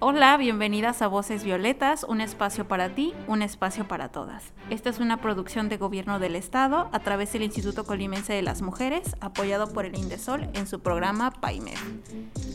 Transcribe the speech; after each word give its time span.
Hola, 0.00 0.36
bienvenidas 0.36 1.02
a 1.02 1.08
Voces 1.08 1.42
Violetas, 1.42 2.04
un 2.04 2.20
espacio 2.20 2.68
para 2.68 2.90
ti, 2.90 3.14
un 3.26 3.42
espacio 3.42 3.88
para 3.88 4.10
todas. 4.10 4.44
Esta 4.70 4.90
es 4.90 5.00
una 5.00 5.20
producción 5.20 5.68
de 5.68 5.76
Gobierno 5.76 6.20
del 6.20 6.36
Estado 6.36 6.88
a 6.92 7.00
través 7.00 7.32
del 7.32 7.42
Instituto 7.42 7.82
Colimense 7.82 8.32
de 8.32 8.42
las 8.42 8.62
Mujeres, 8.62 9.16
apoyado 9.20 9.72
por 9.72 9.86
el 9.86 9.98
Indesol 9.98 10.48
en 10.54 10.68
su 10.68 10.78
programa 10.78 11.32
PAIMED. 11.32 11.74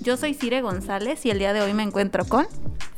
Yo 0.02 0.16
soy 0.16 0.36
Cire 0.36 0.62
González 0.62 1.26
y 1.26 1.32
el 1.32 1.40
día 1.40 1.52
de 1.52 1.60
hoy 1.60 1.74
me 1.74 1.84
encuentro 1.84 2.24
con 2.24 2.48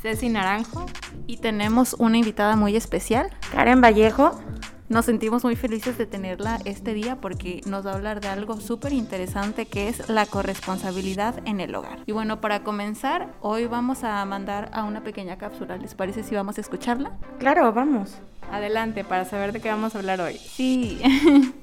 Ceci 0.03 0.29
Naranjo 0.29 0.85
y 1.25 1.37
tenemos 1.37 1.95
una 1.97 2.19
invitada 2.19 2.55
muy 2.55 2.75
especial, 2.75 3.31
Karen 3.51 3.81
Vallejo. 3.81 4.39
Nos 4.87 5.05
sentimos 5.05 5.43
muy 5.43 5.55
felices 5.55 5.97
de 5.97 6.05
tenerla 6.05 6.59
este 6.63 6.93
día 6.93 7.15
porque 7.19 7.61
nos 7.65 7.87
va 7.87 7.91
a 7.91 7.95
hablar 7.95 8.21
de 8.21 8.27
algo 8.27 8.59
súper 8.61 8.93
interesante 8.93 9.65
que 9.65 9.89
es 9.89 10.07
la 10.09 10.27
corresponsabilidad 10.27 11.41
en 11.45 11.59
el 11.59 11.73
hogar. 11.73 12.03
Y 12.05 12.11
bueno, 12.11 12.39
para 12.39 12.63
comenzar, 12.63 13.33
hoy 13.41 13.65
vamos 13.65 14.03
a 14.03 14.23
mandar 14.25 14.69
a 14.73 14.83
una 14.83 15.03
pequeña 15.03 15.39
cápsula. 15.39 15.77
¿Les 15.77 15.95
parece 15.95 16.21
si 16.21 16.35
vamos 16.35 16.59
a 16.59 16.61
escucharla? 16.61 17.17
Claro, 17.39 17.73
vamos. 17.73 18.19
Adelante 18.51 19.03
para 19.03 19.25
saber 19.25 19.53
de 19.53 19.59
qué 19.59 19.69
vamos 19.69 19.95
a 19.95 19.99
hablar 19.99 20.21
hoy. 20.21 20.35
Sí. 20.35 21.01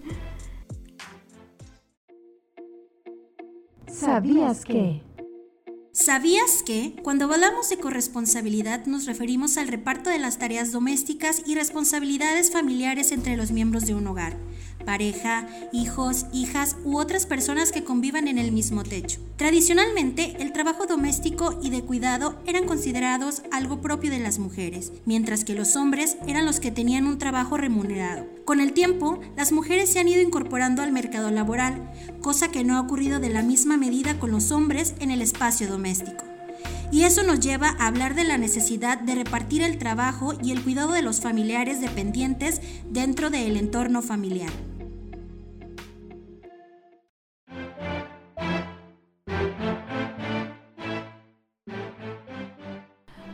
¿Sabías 3.87 4.65
que? 4.65 5.01
¿Sabías 5.95 6.63
que? 6.65 6.97
Cuando 7.03 7.27
hablamos 7.27 7.69
de 7.69 7.77
corresponsabilidad 7.77 8.87
nos 8.87 9.05
referimos 9.05 9.59
al 9.59 9.69
reparto 9.69 10.09
de 10.09 10.19
las 10.19 10.39
tareas 10.39 10.73
domésticas 10.73 11.43
y 11.45 11.55
responsabilidades 11.55 12.51
familiares 12.51 13.13
entre 13.13 13.37
los 13.37 13.51
miembros 13.51 13.85
de 13.85 13.95
un 13.95 14.07
hogar, 14.07 14.39
pareja, 14.87 15.47
hijos, 15.71 16.25
hijas 16.33 16.77
u 16.85 16.97
otras 16.97 17.27
personas 17.27 17.73
que 17.73 17.85
convivan 17.85 18.27
en 18.27 18.39
el 18.39 18.53
mismo 18.53 18.85
techo. 18.85 19.21
Tradicionalmente, 19.37 20.37
el 20.41 20.53
trabajo 20.53 20.87
doméstico 20.87 21.61
y 21.63 21.69
de 21.69 21.83
cuidado 21.83 22.41
eran 22.47 22.65
considerados 22.65 23.43
algo 23.51 23.83
propio 23.83 24.11
de 24.11 24.19
las 24.19 24.39
mujeres, 24.39 24.93
mientras 25.05 25.45
que 25.45 25.55
los 25.55 25.77
hombres 25.77 26.17
eran 26.27 26.47
los 26.47 26.59
que 26.59 26.71
tenían 26.71 27.07
un 27.07 27.19
trabajo 27.19 27.59
remunerado. 27.59 28.27
Con 28.47 28.61
el 28.61 28.73
tiempo, 28.73 29.21
las 29.37 29.53
mujeres 29.53 29.91
se 29.91 30.01
han 30.01 30.09
ido 30.09 30.23
incorporando 30.23 30.83
al 30.83 30.91
mercado 30.91 31.31
laboral, 31.31 31.93
cosa 32.23 32.51
que 32.51 32.65
no 32.65 32.77
ha 32.77 32.81
ocurrido 32.81 33.21
de 33.21 33.29
la 33.29 33.43
misma 33.43 33.77
medida 33.77 34.19
con 34.19 34.31
los 34.31 34.53
hombres 34.53 34.95
en 35.01 35.11
el 35.11 35.21
espacio 35.21 35.69
doméstico. 35.69 35.82
Y 36.91 37.05
eso 37.05 37.23
nos 37.23 37.41
lleva 37.41 37.71
a 37.79 37.87
hablar 37.87 38.15
de 38.15 38.25
la 38.25 38.39
necesidad 38.39 38.99
de 38.99 39.15
repartir 39.15 39.63
el 39.63 39.79
trabajo 39.79 40.35
y 40.43 40.53
el 40.53 40.63
cuidado 40.63 40.93
de 40.93 41.03
los 41.03 41.21
familiares 41.21 41.81
dependientes 41.81 42.61
dentro 42.91 43.31
del 43.31 43.57
entorno 43.57 44.03
familiar. 44.03 44.53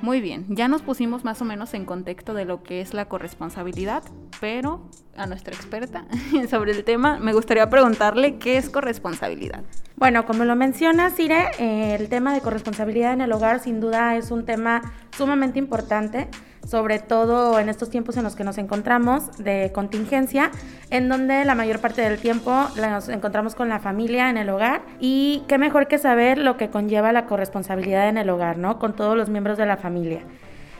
Muy 0.00 0.22
bien, 0.22 0.46
ya 0.48 0.68
nos 0.68 0.80
pusimos 0.80 1.24
más 1.24 1.42
o 1.42 1.44
menos 1.44 1.74
en 1.74 1.84
contexto 1.84 2.32
de 2.32 2.46
lo 2.46 2.62
que 2.62 2.80
es 2.80 2.94
la 2.94 3.10
corresponsabilidad, 3.10 4.02
pero 4.40 4.88
a 5.16 5.26
nuestra 5.26 5.54
experta 5.54 6.06
sobre 6.48 6.72
el 6.72 6.84
tema 6.84 7.18
me 7.18 7.34
gustaría 7.34 7.68
preguntarle 7.68 8.38
qué 8.38 8.56
es 8.56 8.70
corresponsabilidad. 8.70 9.64
Bueno, 9.98 10.26
como 10.26 10.44
lo 10.44 10.54
menciona 10.54 11.10
Cire, 11.10 11.46
eh, 11.58 11.96
el 11.98 12.08
tema 12.08 12.32
de 12.32 12.40
corresponsabilidad 12.40 13.12
en 13.12 13.20
el 13.20 13.32
hogar 13.32 13.58
sin 13.58 13.80
duda 13.80 14.14
es 14.14 14.30
un 14.30 14.46
tema 14.46 14.92
sumamente 15.16 15.58
importante, 15.58 16.28
sobre 16.64 17.00
todo 17.00 17.58
en 17.58 17.68
estos 17.68 17.90
tiempos 17.90 18.16
en 18.16 18.22
los 18.22 18.36
que 18.36 18.44
nos 18.44 18.58
encontramos 18.58 19.36
de 19.38 19.72
contingencia, 19.74 20.52
en 20.90 21.08
donde 21.08 21.44
la 21.44 21.56
mayor 21.56 21.80
parte 21.80 22.02
del 22.02 22.20
tiempo 22.20 22.68
nos 22.76 23.08
encontramos 23.08 23.56
con 23.56 23.68
la 23.68 23.80
familia 23.80 24.30
en 24.30 24.36
el 24.36 24.50
hogar 24.50 24.82
y 25.00 25.42
qué 25.48 25.58
mejor 25.58 25.88
que 25.88 25.98
saber 25.98 26.38
lo 26.38 26.56
que 26.56 26.70
conlleva 26.70 27.10
la 27.10 27.26
corresponsabilidad 27.26 28.08
en 28.08 28.18
el 28.18 28.30
hogar, 28.30 28.56
¿no? 28.56 28.78
Con 28.78 28.94
todos 28.94 29.16
los 29.16 29.28
miembros 29.28 29.58
de 29.58 29.66
la 29.66 29.78
familia. 29.78 30.20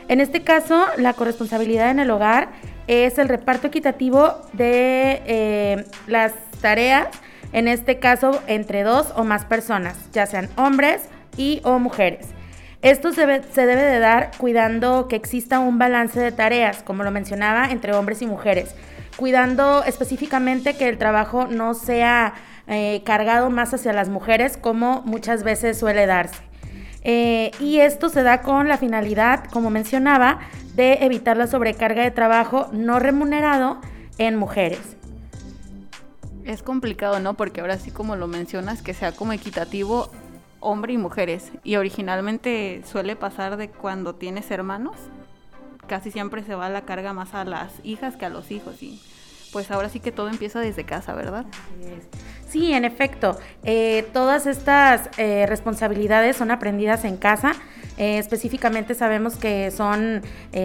En 0.06 0.20
este 0.20 0.44
caso, 0.44 0.86
la 0.96 1.14
corresponsabilidad 1.14 1.90
en 1.90 1.98
el 1.98 2.12
hogar 2.12 2.50
es 2.86 3.18
el 3.18 3.28
reparto 3.28 3.66
equitativo 3.66 4.34
de 4.52 5.22
eh, 5.26 5.84
las 6.06 6.34
tareas 6.60 7.08
en 7.52 7.68
este 7.68 7.98
caso 7.98 8.42
entre 8.46 8.82
dos 8.82 9.12
o 9.16 9.24
más 9.24 9.44
personas, 9.44 9.96
ya 10.12 10.26
sean 10.26 10.48
hombres 10.56 11.08
y 11.36 11.60
o 11.64 11.78
mujeres. 11.78 12.26
Esto 12.80 13.12
se, 13.12 13.26
debe 13.26 13.82
de 13.82 13.98
dar 13.98 14.30
cuidando 14.38 15.08
que 15.08 15.16
exista 15.16 15.58
un 15.58 15.78
balance 15.78 16.20
de 16.20 16.30
tareas, 16.30 16.82
como 16.84 17.02
lo 17.02 17.10
mencionaba, 17.10 17.70
entre 17.70 17.92
hombres 17.92 18.22
y 18.22 18.26
mujeres, 18.26 18.74
cuidando 19.16 19.82
específicamente 19.84 20.74
que 20.76 20.88
el 20.88 20.96
trabajo 20.96 21.48
no 21.48 21.74
sea 21.74 22.34
eh, 22.68 23.02
cargado 23.04 23.50
más 23.50 23.74
hacia 23.74 23.92
las 23.92 24.08
mujeres 24.08 24.56
como 24.56 25.02
muchas 25.04 25.42
veces 25.42 25.76
suele 25.76 26.06
darse. 26.06 26.40
Eh, 27.02 27.50
y 27.58 27.80
esto 27.80 28.10
se 28.10 28.22
da 28.22 28.42
con 28.42 28.68
la 28.68 28.76
finalidad, 28.76 29.44
como 29.50 29.70
mencionaba, 29.70 30.38
de 30.74 30.98
evitar 31.00 31.36
la 31.36 31.48
sobrecarga 31.48 32.02
de 32.02 32.10
trabajo 32.12 32.68
no 32.72 33.00
remunerado 33.00 33.80
en 34.18 34.36
mujeres. 34.36 34.97
Es 36.48 36.62
complicado, 36.62 37.20
¿no? 37.20 37.34
Porque 37.34 37.60
ahora 37.60 37.76
sí 37.76 37.90
como 37.90 38.16
lo 38.16 38.26
mencionas, 38.26 38.80
que 38.80 38.94
sea 38.94 39.12
como 39.12 39.34
equitativo 39.34 40.10
hombre 40.60 40.94
y 40.94 40.96
mujeres. 40.96 41.52
Y 41.62 41.76
originalmente 41.76 42.82
suele 42.90 43.16
pasar 43.16 43.58
de 43.58 43.68
cuando 43.68 44.14
tienes 44.14 44.50
hermanos, 44.50 44.96
casi 45.88 46.10
siempre 46.10 46.42
se 46.42 46.54
va 46.54 46.70
la 46.70 46.86
carga 46.86 47.12
más 47.12 47.34
a 47.34 47.44
las 47.44 47.72
hijas 47.84 48.16
que 48.16 48.24
a 48.24 48.30
los 48.30 48.50
hijos. 48.50 48.82
Y 48.82 48.98
pues 49.52 49.70
ahora 49.70 49.90
sí 49.90 50.00
que 50.00 50.10
todo 50.10 50.30
empieza 50.30 50.58
desde 50.58 50.84
casa, 50.84 51.14
¿verdad? 51.14 51.44
Sí, 52.48 52.72
en 52.72 52.86
efecto. 52.86 53.38
Eh, 53.62 54.08
todas 54.14 54.46
estas 54.46 55.10
eh, 55.18 55.44
responsabilidades 55.46 56.38
son 56.38 56.50
aprendidas 56.50 57.04
en 57.04 57.18
casa. 57.18 57.52
Eh, 57.98 58.18
específicamente 58.18 58.94
sabemos 58.94 59.36
que 59.36 59.70
son 59.70 60.22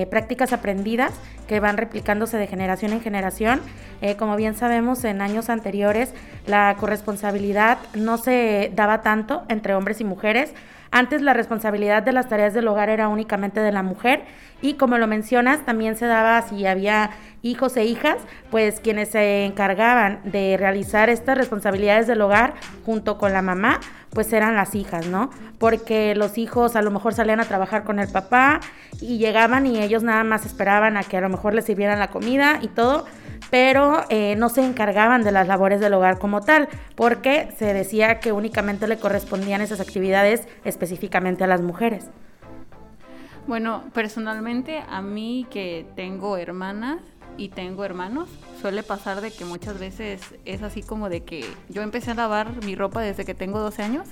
prácticas 0.10 0.54
aprendidas 0.54 1.14
que 1.48 1.60
van 1.60 1.78
replicándose 1.78 2.38
de 2.38 2.48
generación 2.48 2.94
en 2.94 3.02
generación. 3.02 3.60
como 4.18 4.36
bien 4.36 4.56
sabemos, 4.56 5.04
en 5.04 5.22
años 5.22 5.50
anteriores 5.50 6.14
la 6.48 6.76
corresponsabilidad 6.80 7.80
no 7.96 8.18
se 8.18 8.72
daba 8.76 9.02
tanto 9.02 9.44
entre 9.50 9.76
hombres 9.76 10.00
y 10.00 10.04
mujeres. 10.04 10.54
Antes 10.92 11.24
la 11.24 11.34
responsabilidad 11.34 12.04
de 12.04 12.12
las 12.12 12.30
tareas 12.30 12.54
del 12.54 12.68
hogar 12.68 12.90
era 12.90 13.08
únicamente 13.08 13.60
de 13.60 13.72
la 13.72 13.82
mujer 13.82 14.26
y 14.62 14.76
como 14.76 14.98
lo 14.98 15.08
mencionas, 15.08 15.66
también 15.66 15.98
se 15.98 16.06
daba 16.06 16.42
si 16.44 16.66
había 16.66 17.10
hijos 17.42 17.76
e 17.78 17.84
hijas, 17.84 18.18
pues 18.50 18.80
quienes 18.80 19.10
se 19.10 19.44
encargaban 19.44 20.20
de 20.24 20.56
realizar 20.56 21.10
estas 21.10 21.38
responsabilidades 21.38 22.08
del 22.08 22.22
hogar 22.22 22.54
junto 22.86 23.18
con 23.18 23.34
la 23.34 23.42
mamá, 23.42 23.82
pues 24.14 24.32
eran 24.34 24.56
las 24.56 24.76
hijas, 24.76 25.08
¿no? 25.08 25.30
Porque 25.58 26.16
los 26.16 26.38
hijos 26.38 26.76
a 26.76 26.82
lo 26.82 26.92
mejor 26.92 27.14
salían 27.14 27.40
a 27.40 27.46
trabajar 27.46 27.84
con 27.84 28.00
el 28.00 28.08
papá 28.10 28.60
y 29.02 29.18
llegaban 29.18 29.66
y 29.66 29.82
ellos 29.82 30.04
nada 30.04 30.24
más 30.24 30.46
esperaban 30.46 30.98
a 30.98 31.04
que 31.04 31.18
a 31.18 31.22
lo 31.22 31.30
mejor 31.30 31.54
les 31.54 31.66
sirvieran 31.66 32.00
la 32.00 32.10
comida 32.10 32.60
y 32.62 32.68
todo, 32.68 33.06
pero 33.50 34.04
eh, 34.10 34.36
no 34.38 34.50
se 34.50 34.64
encargaban 34.64 35.24
de 35.24 35.32
las 35.32 35.48
labores 35.48 35.80
del 35.80 35.94
hogar 35.94 36.20
como 36.20 36.42
tal, 36.42 36.70
porque 36.96 37.50
se 37.58 37.74
decía 37.74 38.20
que 38.20 38.32
únicamente 38.32 38.88
le 38.88 38.98
correspondían 38.98 39.62
esas 39.62 39.80
actividades 39.80 40.48
específicamente 40.64 41.44
a 41.44 41.48
las 41.48 41.62
mujeres. 41.62 42.10
Bueno, 43.46 43.84
personalmente 43.94 44.82
a 44.90 45.02
mí 45.02 45.46
que 45.52 45.86
tengo 45.98 46.38
hermanas 46.38 47.02
y 47.38 47.50
tengo 47.50 47.84
hermanos, 47.84 48.30
suele 48.62 48.84
pasar 48.84 49.22
de 49.22 49.32
que 49.32 49.46
muchas 49.46 49.80
veces 49.80 50.22
es 50.46 50.62
así 50.62 50.82
como 50.84 51.10
de 51.10 51.24
que 51.24 51.46
yo 51.70 51.82
empecé 51.82 52.12
a 52.12 52.16
lavar 52.16 52.64
mi 52.64 52.76
ropa 52.76 53.02
desde 53.02 53.26
que 53.26 53.34
tengo 53.34 53.60
12 53.60 53.84
años 53.84 54.08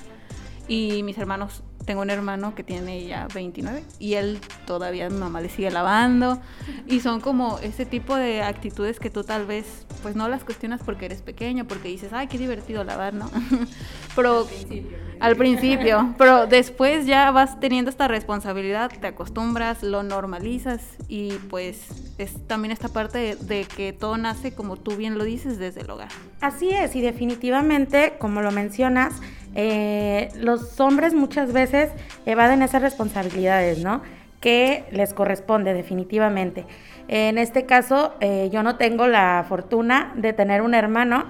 y 0.68 1.03
mis 1.03 1.18
hermanos, 1.18 1.63
tengo 1.86 2.01
un 2.01 2.10
hermano 2.10 2.56
que 2.56 2.63
tiene 2.63 3.06
ya 3.06 3.28
29 3.33 3.83
y 4.00 4.13
él 4.13 4.39
todavía 4.66 5.10
mi 5.10 5.18
mamá 5.18 5.42
le 5.42 5.50
sigue 5.50 5.72
lavando. 5.72 6.39
Y 6.88 7.00
son 7.00 7.22
como 7.22 7.60
ese 7.60 7.86
tipo 7.86 8.16
de 8.16 8.42
actitudes 8.42 9.00
que 9.00 9.10
tú 9.10 9.24
tal 9.24 9.45
vez 9.45 9.86
pues 10.01 10.16
no 10.16 10.28
las 10.28 10.44
cuestionas 10.44 10.81
porque 10.83 11.06
eres 11.06 11.22
pequeño, 11.22 11.66
porque 11.66 11.88
dices, 11.88 12.13
ay, 12.13 12.28
qué 12.28 12.38
divertido 12.38 12.83
lavar, 12.83 13.13
¿no? 13.13 13.30
pero 14.16 14.39
al 14.39 14.48
principio, 14.48 14.98
al 15.19 15.36
principio, 15.36 16.16
pero 16.18 16.48
después 16.48 17.06
ya 17.06 17.30
vas 17.31 17.60
teniendo 17.60 17.89
esta 17.92 18.07
responsabilidad, 18.07 18.92
te 19.00 19.07
acostumbras, 19.07 19.84
lo 19.84 20.04
normalizas 20.04 20.81
y 21.07 21.34
pues 21.50 22.13
es 22.18 22.48
también 22.48 22.72
esta 22.72 22.89
parte 22.89 23.18
de, 23.18 23.36
de 23.36 23.66
que 23.66 23.94
todo 23.94 24.18
nace, 24.18 24.54
como 24.54 24.77
tú 24.77 24.95
bien 24.95 25.18
lo 25.18 25.24
dices, 25.24 25.60
desde 25.60 25.81
el 25.81 25.89
hogar. 25.89 26.10
Así 26.42 26.69
es, 26.69 26.95
y 26.95 27.01
definitivamente, 27.01 28.13
como 28.19 28.42
lo 28.42 28.51
mencionas, 28.51 29.22
eh, 29.56 30.30
los 30.36 30.80
hombres 30.80 31.13
muchas 31.13 31.51
veces 31.51 31.89
evaden 32.25 32.62
esas 32.62 32.81
responsabilidades, 32.81 33.80
¿no? 33.80 34.01
que 34.39 34.86
les 34.92 35.13
corresponde 35.13 35.74
definitivamente. 35.74 36.65
En 37.07 37.38
este 37.38 37.68
caso, 37.68 38.15
eh, 38.21 38.50
yo 38.51 38.63
no 38.63 38.75
tengo 38.75 39.07
la 39.07 39.45
fortuna 39.48 40.13
de 40.15 40.33
tener 40.33 40.63
un 40.63 40.74
hermano, 40.74 41.25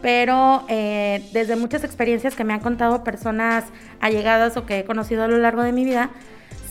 pero 0.00 0.64
eh, 0.68 1.28
desde 1.32 1.56
muchas 1.56 1.82
experiencias 1.82 2.36
que 2.36 2.44
me 2.44 2.52
han 2.52 2.60
contado 2.60 3.02
personas 3.02 3.64
allegadas 4.00 4.56
o 4.56 4.64
que 4.64 4.80
he 4.80 4.84
conocido 4.84 5.24
a 5.24 5.28
lo 5.28 5.38
largo 5.38 5.62
de 5.62 5.72
mi 5.72 5.84
vida, 5.84 6.10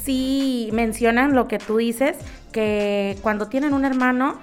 sí 0.02 0.70
mencionan 0.72 1.36
lo 1.36 1.50
que 1.50 1.58
tú 1.58 1.78
dices, 1.78 2.16
que 2.54 3.18
cuando 3.22 3.48
tienen 3.48 3.74
un 3.74 3.84
hermano, 3.84 4.40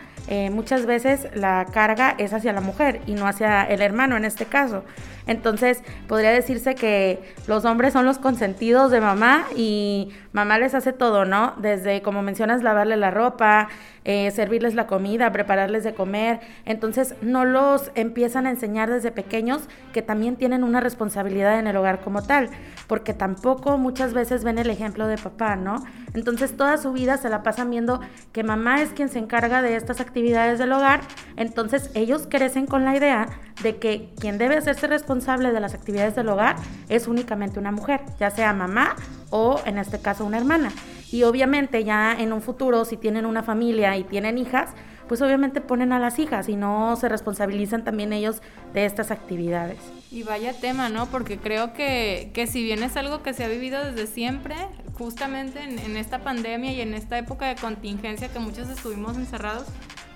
muchas 0.52 0.84
veces 0.84 1.26
la 1.34 1.66
carga 1.72 2.14
es 2.18 2.34
hacia 2.34 2.52
la 2.52 2.60
mujer 2.60 3.00
y 3.06 3.12
no 3.12 3.26
hacia 3.26 3.62
el 3.62 3.80
hermano 3.80 4.18
en 4.18 4.26
este 4.26 4.44
caso. 4.44 4.84
Entonces, 5.28 5.82
podría 6.08 6.30
decirse 6.30 6.74
que 6.74 7.20
los 7.46 7.66
hombres 7.66 7.92
son 7.92 8.06
los 8.06 8.18
consentidos 8.18 8.90
de 8.90 9.00
mamá 9.00 9.44
y 9.54 10.08
mamá 10.32 10.58
les 10.58 10.74
hace 10.74 10.94
todo, 10.94 11.26
¿no? 11.26 11.52
Desde, 11.58 12.00
como 12.00 12.22
mencionas, 12.22 12.62
lavarle 12.62 12.96
la 12.96 13.10
ropa, 13.10 13.68
eh, 14.04 14.30
servirles 14.30 14.74
la 14.74 14.86
comida, 14.86 15.30
prepararles 15.30 15.84
de 15.84 15.92
comer. 15.92 16.40
Entonces, 16.64 17.14
no 17.20 17.44
los 17.44 17.90
empiezan 17.94 18.46
a 18.46 18.50
enseñar 18.50 18.90
desde 18.90 19.12
pequeños 19.12 19.68
que 19.92 20.00
también 20.00 20.36
tienen 20.36 20.64
una 20.64 20.80
responsabilidad 20.80 21.58
en 21.58 21.66
el 21.66 21.76
hogar 21.76 22.00
como 22.00 22.22
tal, 22.22 22.48
porque 22.86 23.12
tampoco 23.12 23.76
muchas 23.76 24.14
veces 24.14 24.44
ven 24.44 24.56
el 24.56 24.70
ejemplo 24.70 25.06
de 25.08 25.18
papá, 25.18 25.56
¿no? 25.56 25.84
Entonces, 26.14 26.56
toda 26.56 26.78
su 26.78 26.92
vida 26.92 27.18
se 27.18 27.28
la 27.28 27.42
pasan 27.42 27.70
viendo 27.70 28.00
que 28.32 28.42
mamá 28.42 28.80
es 28.80 28.90
quien 28.90 29.10
se 29.10 29.18
encarga 29.18 29.60
de 29.60 29.76
estas 29.76 30.00
actividades 30.00 30.58
del 30.58 30.72
hogar. 30.72 31.02
Entonces, 31.36 31.90
ellos 31.94 32.26
crecen 32.30 32.66
con 32.66 32.86
la 32.86 32.96
idea 32.96 33.28
de 33.62 33.76
que 33.76 34.08
quien 34.18 34.38
debe 34.38 34.56
hacerse 34.56 34.86
responsable 34.86 35.17
de 35.26 35.60
las 35.60 35.74
actividades 35.74 36.14
del 36.14 36.28
hogar 36.28 36.56
es 36.88 37.08
únicamente 37.08 37.58
una 37.58 37.72
mujer, 37.72 38.00
ya 38.18 38.30
sea 38.30 38.52
mamá 38.52 38.96
o 39.30 39.60
en 39.64 39.78
este 39.78 40.00
caso 40.00 40.24
una 40.24 40.38
hermana. 40.38 40.70
Y 41.10 41.22
obviamente 41.22 41.84
ya 41.84 42.14
en 42.18 42.32
un 42.32 42.42
futuro, 42.42 42.84
si 42.84 42.96
tienen 42.96 43.26
una 43.26 43.42
familia 43.42 43.96
y 43.96 44.04
tienen 44.04 44.38
hijas, 44.38 44.70
pues 45.08 45.22
obviamente 45.22 45.60
ponen 45.60 45.92
a 45.92 45.98
las 45.98 46.18
hijas 46.18 46.48
y 46.48 46.56
no 46.56 46.94
se 46.96 47.08
responsabilizan 47.08 47.82
también 47.82 48.12
ellos 48.12 48.42
de 48.74 48.84
estas 48.84 49.10
actividades. 49.10 49.78
Y 50.10 50.22
vaya 50.22 50.52
tema, 50.52 50.90
¿no? 50.90 51.06
Porque 51.06 51.38
creo 51.38 51.72
que, 51.72 52.30
que 52.34 52.46
si 52.46 52.62
bien 52.62 52.82
es 52.82 52.96
algo 52.96 53.22
que 53.22 53.32
se 53.32 53.44
ha 53.44 53.48
vivido 53.48 53.82
desde 53.82 54.06
siempre, 54.06 54.54
justamente 54.98 55.62
en, 55.62 55.78
en 55.78 55.96
esta 55.96 56.18
pandemia 56.20 56.72
y 56.72 56.82
en 56.82 56.94
esta 56.94 57.18
época 57.18 57.46
de 57.46 57.56
contingencia 57.56 58.28
que 58.28 58.38
muchos 58.38 58.68
estuvimos 58.68 59.16
encerrados, 59.16 59.66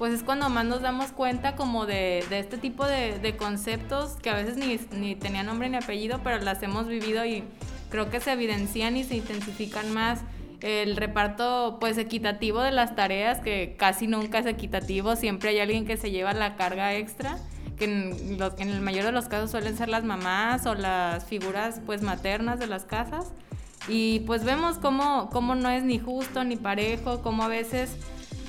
pues 0.03 0.15
es 0.15 0.25
cuando 0.25 0.49
más 0.49 0.65
nos 0.65 0.83
damos 0.83 1.13
cuenta 1.13 1.55
como 1.55 1.87
de, 1.87 2.27
de 2.29 2.41
este 2.41 2.59
tipo 2.59 2.85
de, 2.85 3.21
de, 3.21 3.37
conceptos 3.37 4.15
que 4.21 4.31
a 4.31 4.35
veces 4.35 4.57
ni, 4.57 4.81
ni 4.99 5.15
tenían 5.15 5.47
nombre 5.47 5.69
ni 5.69 5.77
apellido, 5.77 6.19
pero 6.25 6.39
las 6.39 6.61
hemos 6.65 6.89
vivido 6.89 7.25
y 7.25 7.45
creo 7.89 8.11
que 8.11 8.19
se 8.19 8.33
evidencian 8.33 8.97
y 8.97 9.05
se 9.05 9.15
intensifican 9.15 9.95
más 9.95 10.19
el 10.61 10.97
reparto 10.97 11.77
pues 11.79 11.99
equitativo 11.99 12.63
de 12.63 12.73
las 12.73 12.97
tareas, 12.97 13.39
que 13.39 13.77
casi 13.79 14.09
nunca 14.09 14.41
es 14.41 14.47
equitativo, 14.47 15.15
siempre 15.15 15.51
hay 15.51 15.61
alguien 15.61 15.87
que 15.87 15.97
se 15.97 16.11
lleva 16.11 16.33
la 16.33 16.57
carga 16.57 16.97
extra, 16.97 17.39
que 17.79 17.85
en, 17.85 18.39
lo, 18.41 18.59
en 18.59 18.71
el 18.71 18.81
mayor 18.81 19.05
de 19.05 19.13
los 19.13 19.29
casos 19.29 19.53
suelen 19.53 19.77
ser 19.77 19.89
las 19.89 20.03
mamás 20.03 20.67
o 20.67 20.75
las 20.75 21.27
figuras 21.27 21.81
pues 21.87 22.03
maternas 22.03 22.59
de 22.59 22.67
las 22.67 22.87
casas. 22.87 23.31
Y 23.87 24.19
pues 24.27 24.43
vemos 24.43 24.79
cómo, 24.79 25.31
cómo 25.31 25.55
no 25.55 25.71
es 25.71 25.85
ni 25.85 26.01
justo 26.01 26.43
ni 26.43 26.57
parejo, 26.57 27.23
cómo 27.23 27.45
a 27.45 27.49
veces 27.49 27.97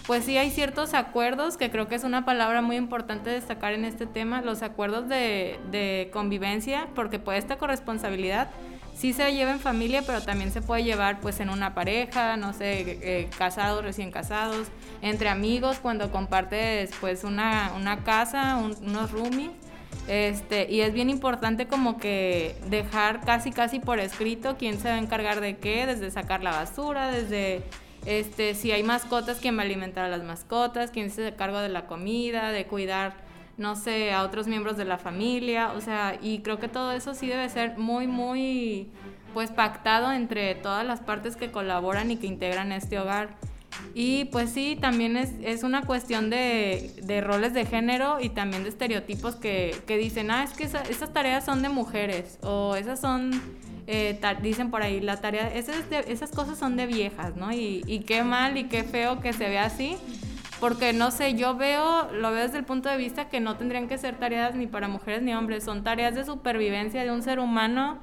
pues 0.06 0.26
sí 0.26 0.38
hay 0.38 0.52
ciertos 0.52 0.94
acuerdos, 0.94 1.56
que 1.56 1.72
creo 1.72 1.88
que 1.88 1.96
es 1.96 2.04
una 2.04 2.26
palabra 2.26 2.62
muy 2.62 2.76
importante 2.76 3.30
destacar 3.30 3.74
en 3.74 3.86
este 3.86 4.06
tema, 4.06 4.42
los 4.42 4.62
acuerdos 4.62 5.08
de, 5.08 6.10
convivencia, 6.12 6.88
porque 6.94 7.20
pues 7.20 7.40
esta 7.40 7.58
corresponsabilidad 7.58 8.50
sí 8.96 9.14
se 9.14 9.34
lleva 9.34 9.52
en 9.52 9.60
familia, 9.60 10.04
pero 10.06 10.22
también 10.22 10.52
se 10.52 10.62
puede 10.62 10.84
llevar 10.84 11.22
pues 11.22 11.40
en 11.40 11.50
una 11.50 11.74
pareja, 11.74 12.36
no 12.38 12.54
sé, 12.54 13.00
eh, 13.02 13.30
casados, 13.38 13.84
recién 13.84 14.12
casados, 14.12 14.68
entre 15.02 15.30
amigos, 15.30 15.80
cuando 15.80 16.12
compartes 16.12 16.92
pues 17.00 17.24
una, 17.24 17.72
casa, 18.04 18.58
un, 18.58 18.76
unos 18.86 19.12
roomies. 19.12 19.52
Este, 20.08 20.70
y 20.70 20.82
es 20.82 20.94
bien 20.94 21.10
importante 21.10 21.68
como 21.68 21.98
que 21.98 22.58
dejar 22.70 23.22
casi 23.22 23.52
casi 23.52 23.80
por 23.80 24.00
escrito 24.00 24.58
quién 24.58 24.78
se 24.78 24.90
va 24.90 24.96
a 24.96 24.98
encargar 24.98 25.40
de 25.40 25.56
qué, 25.56 25.86
desde 25.86 26.12
sacar 26.12 26.44
la 26.44 26.52
basura, 26.52 27.10
desde 27.10 27.64
este, 28.06 28.56
si 28.56 28.72
hay 28.72 28.84
mascotas, 28.84 29.40
quién 29.40 29.58
va 29.58 29.62
a 29.62 29.66
alimentar 29.66 30.06
a 30.06 30.10
las 30.10 30.24
mascotas, 30.24 30.92
quién 30.92 31.10
se 31.10 31.28
hace 31.28 31.36
cargo 31.36 31.60
de 31.60 31.70
la 31.70 31.88
comida, 31.88 32.52
de 32.52 32.66
cuidar 32.66 33.16
no 33.58 33.76
sé, 33.76 34.12
a 34.12 34.24
otros 34.24 34.48
miembros 34.48 34.78
de 34.78 34.86
la 34.86 34.98
familia, 34.98 35.74
o 35.74 35.82
sea, 35.82 36.18
y 36.22 36.40
creo 36.40 36.60
que 36.60 36.68
todo 36.68 36.92
eso 36.92 37.14
sí 37.14 37.28
debe 37.28 37.48
ser 37.50 37.78
muy, 37.78 38.08
muy, 38.08 38.90
pues 39.34 39.52
pactado 39.52 40.12
entre 40.12 40.56
todas 40.56 40.86
las 40.86 41.02
partes 41.02 41.36
que 41.36 41.52
colaboran 41.52 42.10
y 42.12 42.18
que 42.18 42.28
integran 42.28 42.72
este 42.72 43.00
hogar. 43.00 43.36
Y 43.96 44.26
pues 44.26 44.52
sí, 44.52 44.78
también 44.80 45.18
es, 45.18 45.64
una 45.64 45.84
cuestión 45.84 46.30
de, 46.30 47.24
roles 47.26 47.54
de 47.54 47.66
género 47.66 48.20
y 48.20 48.30
también 48.30 48.64
de 48.64 48.70
estereotipos 48.70 49.36
que, 49.36 49.76
dicen, 49.88 50.32
ah, 50.32 50.44
es 50.44 50.54
que 50.54 50.64
esa, 50.64 50.82
esas 50.84 51.14
tareas 51.14 51.46
son 51.46 51.62
de 51.62 51.70
mujeres 51.70 52.40
o 52.42 52.76
esas 52.76 53.00
son, 53.00 53.32
eh, 53.88 54.20
dicen 54.42 54.72
por 54.72 54.82
ahí, 54.82 55.02
la 55.02 55.18
tarea, 55.18 55.48
esas, 55.54 55.90
de, 55.90 56.06
esas 56.08 56.32
cosas 56.32 56.58
son 56.58 56.78
de 56.78 56.86
viejas, 56.86 57.36
¿no? 57.36 57.52
Y, 57.52 57.84
y 57.86 58.00
qué 58.00 58.24
mal 58.24 58.58
y 58.58 58.66
qué 58.66 58.84
feo 58.84 59.20
que 59.20 59.34
se 59.34 59.50
vea 59.50 59.66
así 59.66 59.98
porque 60.64 60.94
no 60.94 61.12
sé, 61.12 61.34
yo 61.34 61.58
veo, 61.58 62.10
lo 62.14 62.32
veo 62.32 62.44
desde 62.44 62.58
el 62.58 62.64
punto 62.64 62.88
de 62.88 62.96
vista 62.96 63.28
que 63.28 63.42
no 63.42 63.58
tendrían 63.58 63.90
que 63.90 63.98
ser 63.98 64.16
tareas 64.16 64.56
ni 64.56 64.66
para 64.66 64.88
mujeres 64.88 65.22
ni 65.22 65.36
hombres, 65.36 65.66
son 65.66 65.84
tareas 65.84 66.16
de 66.16 66.24
supervivencia 66.24 67.04
de 67.04 67.12
un 67.12 67.22
ser 67.22 67.40
humano 67.40 68.00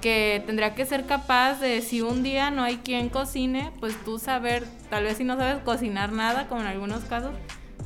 que 0.00 0.42
tendría 0.46 0.74
que 0.74 0.86
ser 0.86 1.04
capaz 1.04 1.60
de 1.60 1.82
si 1.82 2.00
un 2.00 2.22
día 2.22 2.50
no 2.50 2.62
hay 2.62 2.78
quien 2.78 3.10
cocine, 3.10 3.70
pues 3.80 3.94
tú 4.02 4.18
saber, 4.18 4.66
tal 4.88 5.04
vez 5.04 5.18
si 5.18 5.24
no 5.24 5.36
sabes 5.36 5.62
cocinar 5.62 6.10
nada, 6.12 6.48
como 6.48 6.62
en 6.62 6.68
algunos 6.68 7.04
casos, 7.04 7.32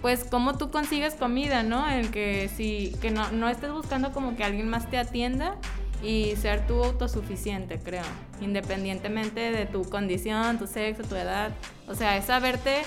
pues 0.00 0.24
cómo 0.24 0.56
tú 0.56 0.70
consigues 0.70 1.14
comida, 1.14 1.64
¿no? 1.64 1.90
En 1.90 2.12
que 2.12 2.48
si 2.54 2.92
que 3.00 3.10
no, 3.10 3.32
no 3.32 3.48
estés 3.48 3.72
buscando 3.72 4.12
como 4.12 4.36
que 4.36 4.44
alguien 4.44 4.68
más 4.68 4.88
te 4.88 4.96
atienda 4.96 5.56
y 6.04 6.36
ser 6.36 6.66
tú 6.66 6.84
autosuficiente, 6.84 7.78
creo, 7.78 8.04
independientemente 8.40 9.50
de 9.50 9.66
tu 9.66 9.84
condición, 9.88 10.58
tu 10.58 10.66
sexo, 10.66 11.02
tu 11.02 11.14
edad, 11.16 11.50
o 11.88 11.94
sea, 11.94 12.16
es 12.16 12.26
saberte 12.26 12.82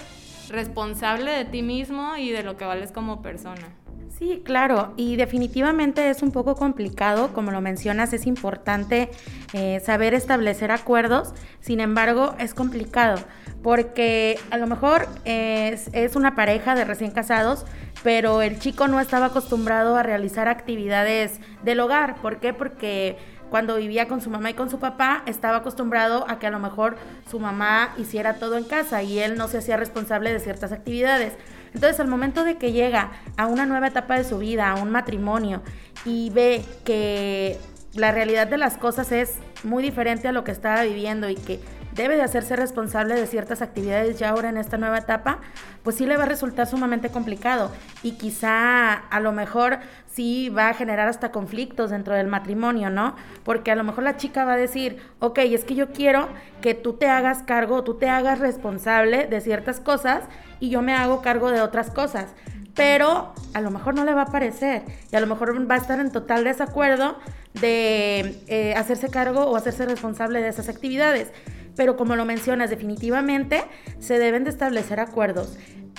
responsable 0.50 1.31
de 1.31 1.46
ti 1.46 1.64
mismo 1.64 2.16
y 2.16 2.31
de 2.31 2.44
lo 2.44 2.58
que 2.58 2.66
vales 2.66 2.92
como 2.92 3.22
persona. 3.22 3.74
Sí, 4.18 4.42
claro, 4.44 4.94
y 4.98 5.16
definitivamente 5.16 6.10
es 6.10 6.24
un 6.24 6.31
poco 6.31 6.56
complicado, 6.56 7.34
como 7.34 7.52
lo 7.52 7.62
mencionas, 7.62 8.14
es 8.14 8.25
importante 8.25 9.12
eh, 9.54 9.80
saber 9.86 10.16
establecer 10.16 10.72
acuerdos, 10.72 11.36
sin 11.60 11.80
embargo 11.80 12.34
es 12.40 12.56
complicado, 12.56 13.19
porque 13.62 14.40
a 14.50 14.58
lo 14.58 14.66
mejor 14.66 15.08
es, 15.24 15.92
es 15.94 16.16
una 16.16 16.34
pareja 16.34 16.74
de 16.74 16.84
recién 16.84 17.12
casados, 17.12 17.68
pero 18.04 18.42
el 18.42 18.57
chico 18.57 18.88
no 18.88 19.00
estaba 19.00 19.28
acostumbrado 19.28 19.95
a 19.95 20.02
realizar 20.02 20.47
actividades 20.47 21.40
del 21.64 21.80
hogar, 21.80 22.16
¿por 22.16 22.40
qué? 22.40 22.54
Porque 22.54 23.18
cuando 23.52 23.78
vivía 23.78 24.07
con 24.07 24.21
su 24.21 24.30
mamá 24.30 24.50
y 24.50 24.56
con 24.56 24.69
su 24.69 24.80
papá, 24.80 25.24
estaba 25.26 25.57
acostumbrado 25.57 26.26
a 26.28 26.40
que 26.40 26.47
a 26.47 26.52
lo 26.52 26.59
mejor 26.59 26.97
su 27.30 27.40
mamá 27.40 27.94
hiciera 27.97 28.40
todo 28.40 28.57
en 28.57 28.64
casa 28.64 29.04
y 29.04 29.19
él 29.19 29.38
no 29.38 29.47
se 29.47 29.59
hacía 29.59 29.78
responsable 29.78 30.33
de 30.33 30.40
ciertas 30.40 30.71
actividades. 30.71 31.33
Entonces, 31.74 32.00
al 32.00 32.07
momento 32.07 32.44
de 32.44 32.57
que 32.57 32.71
llega 32.71 33.12
a 33.38 33.47
una 33.47 33.66
nueva 33.66 33.88
etapa 33.88 34.18
de 34.18 34.24
su 34.24 34.38
vida, 34.38 34.69
a 34.69 34.76
un 34.76 34.90
matrimonio, 34.92 35.62
y 36.06 36.30
ve 36.31 36.64
que 36.83 37.57
la 37.94 38.12
realidad 38.12 38.47
de 38.47 38.57
las 38.57 38.78
cosas 38.78 39.12
es 39.12 39.36
muy 39.64 39.83
diferente 39.83 40.28
a 40.28 40.31
lo 40.31 40.44
que 40.44 40.52
estaba 40.52 40.83
viviendo 40.83 41.30
y 41.30 41.36
que 41.36 41.59
debe 41.97 42.16
de 42.16 42.21
hacerse 42.21 42.56
responsable 42.56 43.16
de 43.16 43.25
ciertas 43.25 43.61
actividades 43.61 44.19
ya 44.19 44.30
ahora 44.30 44.49
en 44.49 44.57
esta 44.57 44.77
nueva 44.77 44.99
etapa, 44.99 45.39
pues 45.83 45.97
sí 45.97 46.06
le 46.06 46.16
va 46.16 46.23
a 46.23 46.27
resultar 46.27 46.68
sumamente 46.68 47.09
complicado. 47.09 47.71
Y 48.04 48.11
quizá 48.13 48.94
a 48.94 49.19
lo 49.19 49.31
mejor 49.31 49.80
sí 50.06 50.49
va 50.49 50.69
a 50.69 50.73
generar 50.73 51.07
hasta 51.07 51.31
conflictos 51.31 51.89
dentro 51.89 52.13
del 52.13 52.27
matrimonio, 52.27 52.92
¿no? 52.92 53.16
Porque 53.44 53.71
a 53.71 53.75
lo 53.75 53.83
mejor 53.83 54.04
la 54.04 54.16
chica 54.16 54.45
va 54.45 54.54
a 54.54 54.57
decir, 54.57 54.97
ok, 55.19 55.39
es 55.39 55.66
que 55.66 55.75
yo 55.75 55.92
quiero 55.92 56.30
que 56.61 56.75
tú 56.75 56.94
te 56.94 57.09
hagas 57.09 57.44
cargo, 57.44 57.83
tú 57.83 57.95
te 57.95 58.07
hagas 58.07 58.39
responsable 58.39 59.25
de 59.25 59.42
ciertas 59.42 59.80
cosas 59.80 60.23
y 60.59 60.69
yo 60.69 60.81
me 60.81 60.94
hago 60.94 61.21
cargo 61.21 61.49
de 61.49 61.61
otras 61.61 61.89
cosas. 61.89 62.27
Pero 62.75 63.33
a 63.56 63.61
lo 63.61 63.71
mejor 63.71 63.95
no 63.95 64.06
le 64.06 64.13
va 64.13 64.23
a 64.23 64.31
parecer 64.31 64.83
y 65.11 65.16
a 65.16 65.19
lo 65.19 65.25
mejor 65.25 65.69
va 65.69 65.75
a 65.75 65.80
estar 65.80 65.99
en 65.99 66.11
total 66.11 66.44
desacuerdo 66.44 67.18
de 67.59 68.39
eh, 68.47 68.75
hacerse 68.77 69.09
cargo 69.09 69.45
o 69.45 69.56
hacerse 69.56 69.87
responsable 69.87 70.44
de 70.44 70.49
esas 70.49 70.69
actividades 70.69 71.31
pero 71.78 71.96
como 71.96 72.18
lo 72.18 72.26
mencionas, 72.26 72.69
definitivamente 72.69 73.64
se 74.00 74.19
deben 74.19 74.44
de 74.44 74.50
establecer 74.50 75.00
acuerdos 75.00 75.57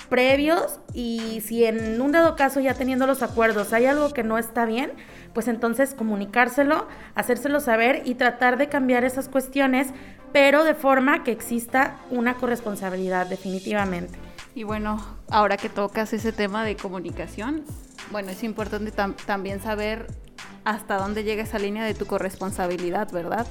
previos 0.09 0.79
y 0.93 1.41
si 1.45 1.65
en 1.65 2.01
un 2.01 2.11
dado 2.11 2.35
caso 2.35 2.59
ya 2.59 2.73
teniendo 2.73 3.05
los 3.07 3.21
acuerdos 3.21 3.73
hay 3.73 3.85
algo 3.85 4.11
que 4.11 4.23
no 4.23 4.37
está 4.37 4.65
bien, 4.65 4.91
pues 5.33 5.47
entonces 5.47 5.93
comunicárselo, 5.93 6.87
hacérselo 7.15 7.59
saber 7.59 8.01
y 8.05 8.15
tratar 8.15 8.57
de 8.57 8.69
cambiar 8.69 9.03
esas 9.03 9.29
cuestiones, 9.29 9.87
pero 10.33 10.63
de 10.63 10.73
forma 10.73 11.23
que 11.23 11.31
exista 11.31 11.99
una 12.09 12.35
corresponsabilidad 12.35 13.27
definitivamente. 13.27 14.17
Y 14.55 14.63
bueno, 14.63 15.03
ahora 15.29 15.57
que 15.57 15.69
tocas 15.69 16.11
ese 16.13 16.31
tema 16.31 16.63
de 16.63 16.75
comunicación, 16.75 17.63
bueno, 18.11 18.31
es 18.31 18.43
importante 18.43 18.91
tam 18.91 19.13
también 19.25 19.61
saber 19.61 20.07
hasta 20.63 20.97
dónde 20.97 21.23
llega 21.23 21.43
esa 21.43 21.59
línea 21.59 21.85
de 21.85 21.93
tu 21.93 22.05
corresponsabilidad, 22.05 23.11
¿verdad? 23.11 23.45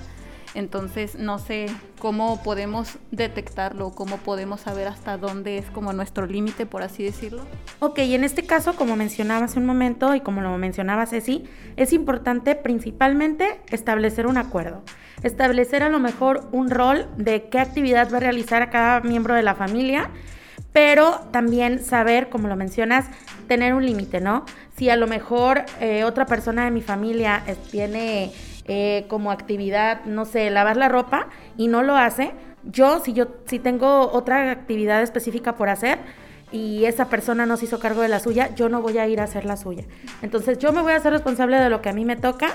Entonces 0.59 1.15
no 1.15 1.39
sé 1.39 1.67
cómo 2.01 2.43
podemos 2.43 2.99
detectarlo, 3.13 3.91
cómo 3.91 4.17
podemos 4.17 4.63
saber 4.63 4.89
hasta 4.89 5.17
dónde 5.17 5.57
es 5.57 5.67
como 5.71 5.93
nuestro 5.93 6.27
límite, 6.27 6.67
por 6.67 6.83
así 6.83 7.05
decirlo. 7.05 7.43
Ok, 7.79 8.01
en 8.01 8.25
este 8.25 8.43
caso, 8.43 8.75
como 8.75 8.97
mencionaba 8.97 9.45
hace 9.45 9.61
un 9.61 9.67
momento 9.67 10.17
y 10.17 10.21
como 10.21 10.41
lo 10.41 10.59
mencionaba 10.59 11.07
Ceci, 11.07 11.45
es 11.77 11.93
importante 11.93 12.57
principalmente 12.57 13.61
establecer 13.71 14.27
un 14.27 14.37
acuerdo. 14.37 14.83
Establecer 15.23 15.85
a 15.85 15.91
lo 15.91 16.01
mejor 16.01 16.49
un 16.51 16.71
rol 16.71 17.07
de 17.17 17.49
qué 17.51 17.61
actividad 17.61 18.13
va 18.13 18.17
a 18.17 18.21
realizar 18.21 18.69
cada 18.69 19.01
miembro 19.01 19.35
de 19.35 19.45
la 19.45 19.55
familia 19.55 20.11
pero 20.73 21.21
también 21.33 21.83
saber, 21.83 22.29
como 22.29 22.47
lo 22.47 22.55
mencionas, 22.55 23.07
tener 23.49 23.75
un 23.75 23.85
límite, 23.85 24.21
¿no? 24.21 24.45
Si 24.77 24.91
a 24.91 24.97
lo 24.97 25.07
mejor 25.07 25.65
eh, 25.81 26.05
otra 26.05 26.27
persona 26.27 26.67
de 26.67 26.71
mi 26.71 26.83
familia 26.83 27.43
tiene 27.71 28.31
eh, 28.69 29.07
como 29.09 29.31
actividad, 29.31 30.05
no 30.05 30.25
sé, 30.25 30.51
lavar 30.51 30.77
la 30.77 30.89
ropa 30.89 31.29
y 31.57 31.69
no 31.69 31.83
lo 31.83 31.97
hace, 31.97 32.33
yo 32.65 33.01
si 33.01 33.13
yo 33.13 33.29
si 33.47 33.59
tengo 33.59 34.13
otra 34.13 34.51
actividad 34.51 35.03
específica 35.03 35.57
por 35.57 35.69
hacer 35.69 35.99
y 36.53 36.85
esa 36.85 37.09
persona 37.09 37.47
no 37.47 37.57
se 37.57 37.67
hizo 37.67 37.79
cargo 37.79 38.03
de 38.03 38.09
la 38.09 38.21
suya, 38.21 38.55
yo 38.55 38.69
no 38.69 38.81
voy 38.81 38.99
a 38.99 39.07
ir 39.07 39.21
a 39.21 39.25
hacer 39.25 39.45
la 39.45 39.57
suya. 39.57 39.85
Entonces 40.23 40.59
yo 40.59 40.73
me 40.73 40.83
voy 40.83 40.93
a 40.93 40.97
hacer 40.97 41.13
responsable 41.13 41.59
de 41.59 41.71
lo 41.71 41.83
que 41.83 41.89
a 41.89 41.93
mí 41.93 42.05
me 42.05 42.17
toca 42.17 42.55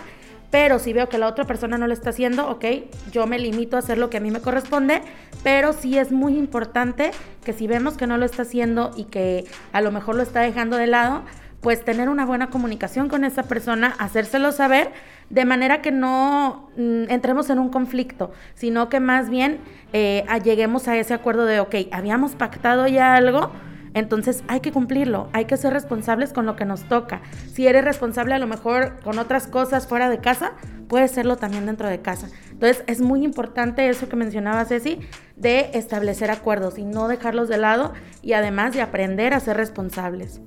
pero 0.54 0.78
si 0.78 0.94
veo 0.94 1.10
que 1.10 1.18
la 1.18 1.26
otra 1.26 1.46
persona 1.46 1.80
no 1.80 1.88
lo 1.88 1.96
está 1.96 2.12
haciendo, 2.12 2.48
ok, 2.48 2.64
yo 3.12 3.26
me 3.26 3.40
limito 3.40 3.76
a 3.76 3.80
hacer 3.80 3.98
lo 3.98 4.12
que 4.12 4.18
a 4.18 4.20
mí 4.20 4.30
me 4.30 4.40
corresponde, 4.40 5.02
pero 5.42 5.74
sí 5.74 5.98
es 5.98 6.12
muy 6.12 6.38
importante 6.38 7.10
que 7.44 7.54
si 7.54 7.66
vemos 7.66 7.98
que 7.98 8.06
no 8.06 8.18
lo 8.18 8.26
está 8.26 8.44
haciendo 8.44 8.92
y 8.96 9.06
que 9.06 9.46
a 9.72 9.82
lo 9.82 9.92
mejor 9.92 10.14
lo 10.14 10.22
está 10.22 10.42
dejando 10.42 10.78
de 10.78 10.86
lado, 10.86 11.24
pues 11.64 11.84
tener 11.84 12.10
una 12.10 12.26
buena 12.26 12.50
comunicación 12.50 13.10
con 13.10 13.24
esa 13.24 13.44
persona, 13.44 13.96
hacérselo 13.98 14.52
saber, 14.52 14.92
de 15.30 15.46
manera 15.46 15.82
que 15.82 15.92
no 15.92 16.70
mm, 16.78 17.10
entremos 17.10 17.50
en 17.50 17.58
un 17.58 17.70
conflicto, 17.70 18.32
sino 18.54 18.90
que 18.90 19.00
más 19.00 19.30
bien 19.30 19.60
eh, 19.94 20.26
lleguemos 20.44 20.88
a 20.88 20.98
ese 20.98 21.14
acuerdo 21.14 21.46
de, 21.46 21.62
ok, 21.62 21.76
habíamos 21.92 22.36
pactado 22.36 22.86
ya 22.88 23.16
algo, 23.16 23.52
entonces 23.94 24.44
hay 24.48 24.60
que 24.60 24.72
cumplirlo, 24.72 25.30
hay 25.34 25.46
que 25.46 25.56
ser 25.56 25.72
responsables 25.72 26.34
con 26.34 26.46
lo 26.46 26.56
que 26.56 26.66
nos 26.66 26.84
toca. 26.84 27.22
Si 27.54 27.66
eres 27.66 27.86
responsable 27.86 28.34
a 28.34 28.40
lo 28.40 28.48
mejor 28.48 29.00
con 29.02 29.18
otras 29.18 29.48
cosas 29.48 29.88
fuera 29.88 30.10
de 30.10 30.18
casa, 30.18 30.54
puedes 30.88 31.12
serlo 31.12 31.38
también 31.38 31.66
dentro 31.66 31.88
de 31.88 32.02
casa. 32.02 32.28
Entonces 32.52 32.84
es 32.88 33.02
muy 33.02 33.24
importante 33.24 33.88
eso 33.88 34.10
que 34.10 34.16
mencionaba 34.16 34.66
Ceci, 34.66 35.00
de 35.38 35.70
establecer 35.74 36.30
acuerdos 36.30 36.78
y 36.78 36.84
no 36.84 37.08
dejarlos 37.08 37.48
de 37.48 37.58
lado 37.58 37.94
y 38.22 38.34
además 38.34 38.74
de 38.74 38.82
aprender 38.82 39.34
a 39.34 39.40
ser 39.40 39.58
responsables. 39.58 40.42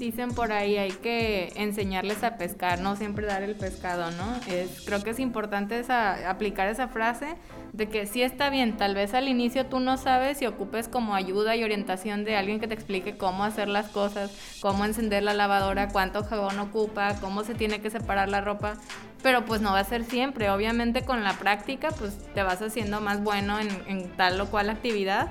Dicen 0.00 0.30
por 0.30 0.50
ahí, 0.50 0.78
hay 0.78 0.92
que 0.92 1.52
enseñarles 1.56 2.24
a 2.24 2.38
pescar, 2.38 2.80
no 2.80 2.96
siempre 2.96 3.26
dar 3.26 3.42
el 3.42 3.54
pescado, 3.54 4.10
¿no? 4.12 4.34
Es, 4.50 4.80
creo 4.86 5.02
que 5.02 5.10
es 5.10 5.18
importante 5.18 5.78
esa, 5.78 6.30
aplicar 6.30 6.68
esa 6.68 6.88
frase 6.88 7.34
de 7.74 7.86
que 7.90 8.06
sí 8.06 8.22
está 8.22 8.48
bien, 8.48 8.78
tal 8.78 8.94
vez 8.94 9.12
al 9.12 9.28
inicio 9.28 9.66
tú 9.66 9.78
no 9.78 9.98
sabes 9.98 10.40
y 10.40 10.46
ocupes 10.46 10.88
como 10.88 11.14
ayuda 11.14 11.54
y 11.54 11.64
orientación 11.64 12.24
de 12.24 12.34
alguien 12.34 12.60
que 12.60 12.66
te 12.66 12.72
explique 12.72 13.18
cómo 13.18 13.44
hacer 13.44 13.68
las 13.68 13.88
cosas, 13.88 14.34
cómo 14.62 14.86
encender 14.86 15.22
la 15.22 15.34
lavadora, 15.34 15.88
cuánto 15.88 16.24
jabón 16.24 16.58
ocupa, 16.60 17.16
cómo 17.20 17.44
se 17.44 17.54
tiene 17.54 17.82
que 17.82 17.90
separar 17.90 18.30
la 18.30 18.40
ropa, 18.40 18.78
pero 19.22 19.44
pues 19.44 19.60
no 19.60 19.72
va 19.72 19.80
a 19.80 19.84
ser 19.84 20.04
siempre, 20.04 20.48
obviamente 20.48 21.04
con 21.04 21.24
la 21.24 21.34
práctica 21.34 21.90
pues 21.90 22.16
te 22.32 22.42
vas 22.42 22.62
haciendo 22.62 23.02
más 23.02 23.22
bueno 23.22 23.60
en, 23.60 23.68
en 23.86 24.08
tal 24.16 24.40
o 24.40 24.46
cual 24.46 24.70
actividad 24.70 25.28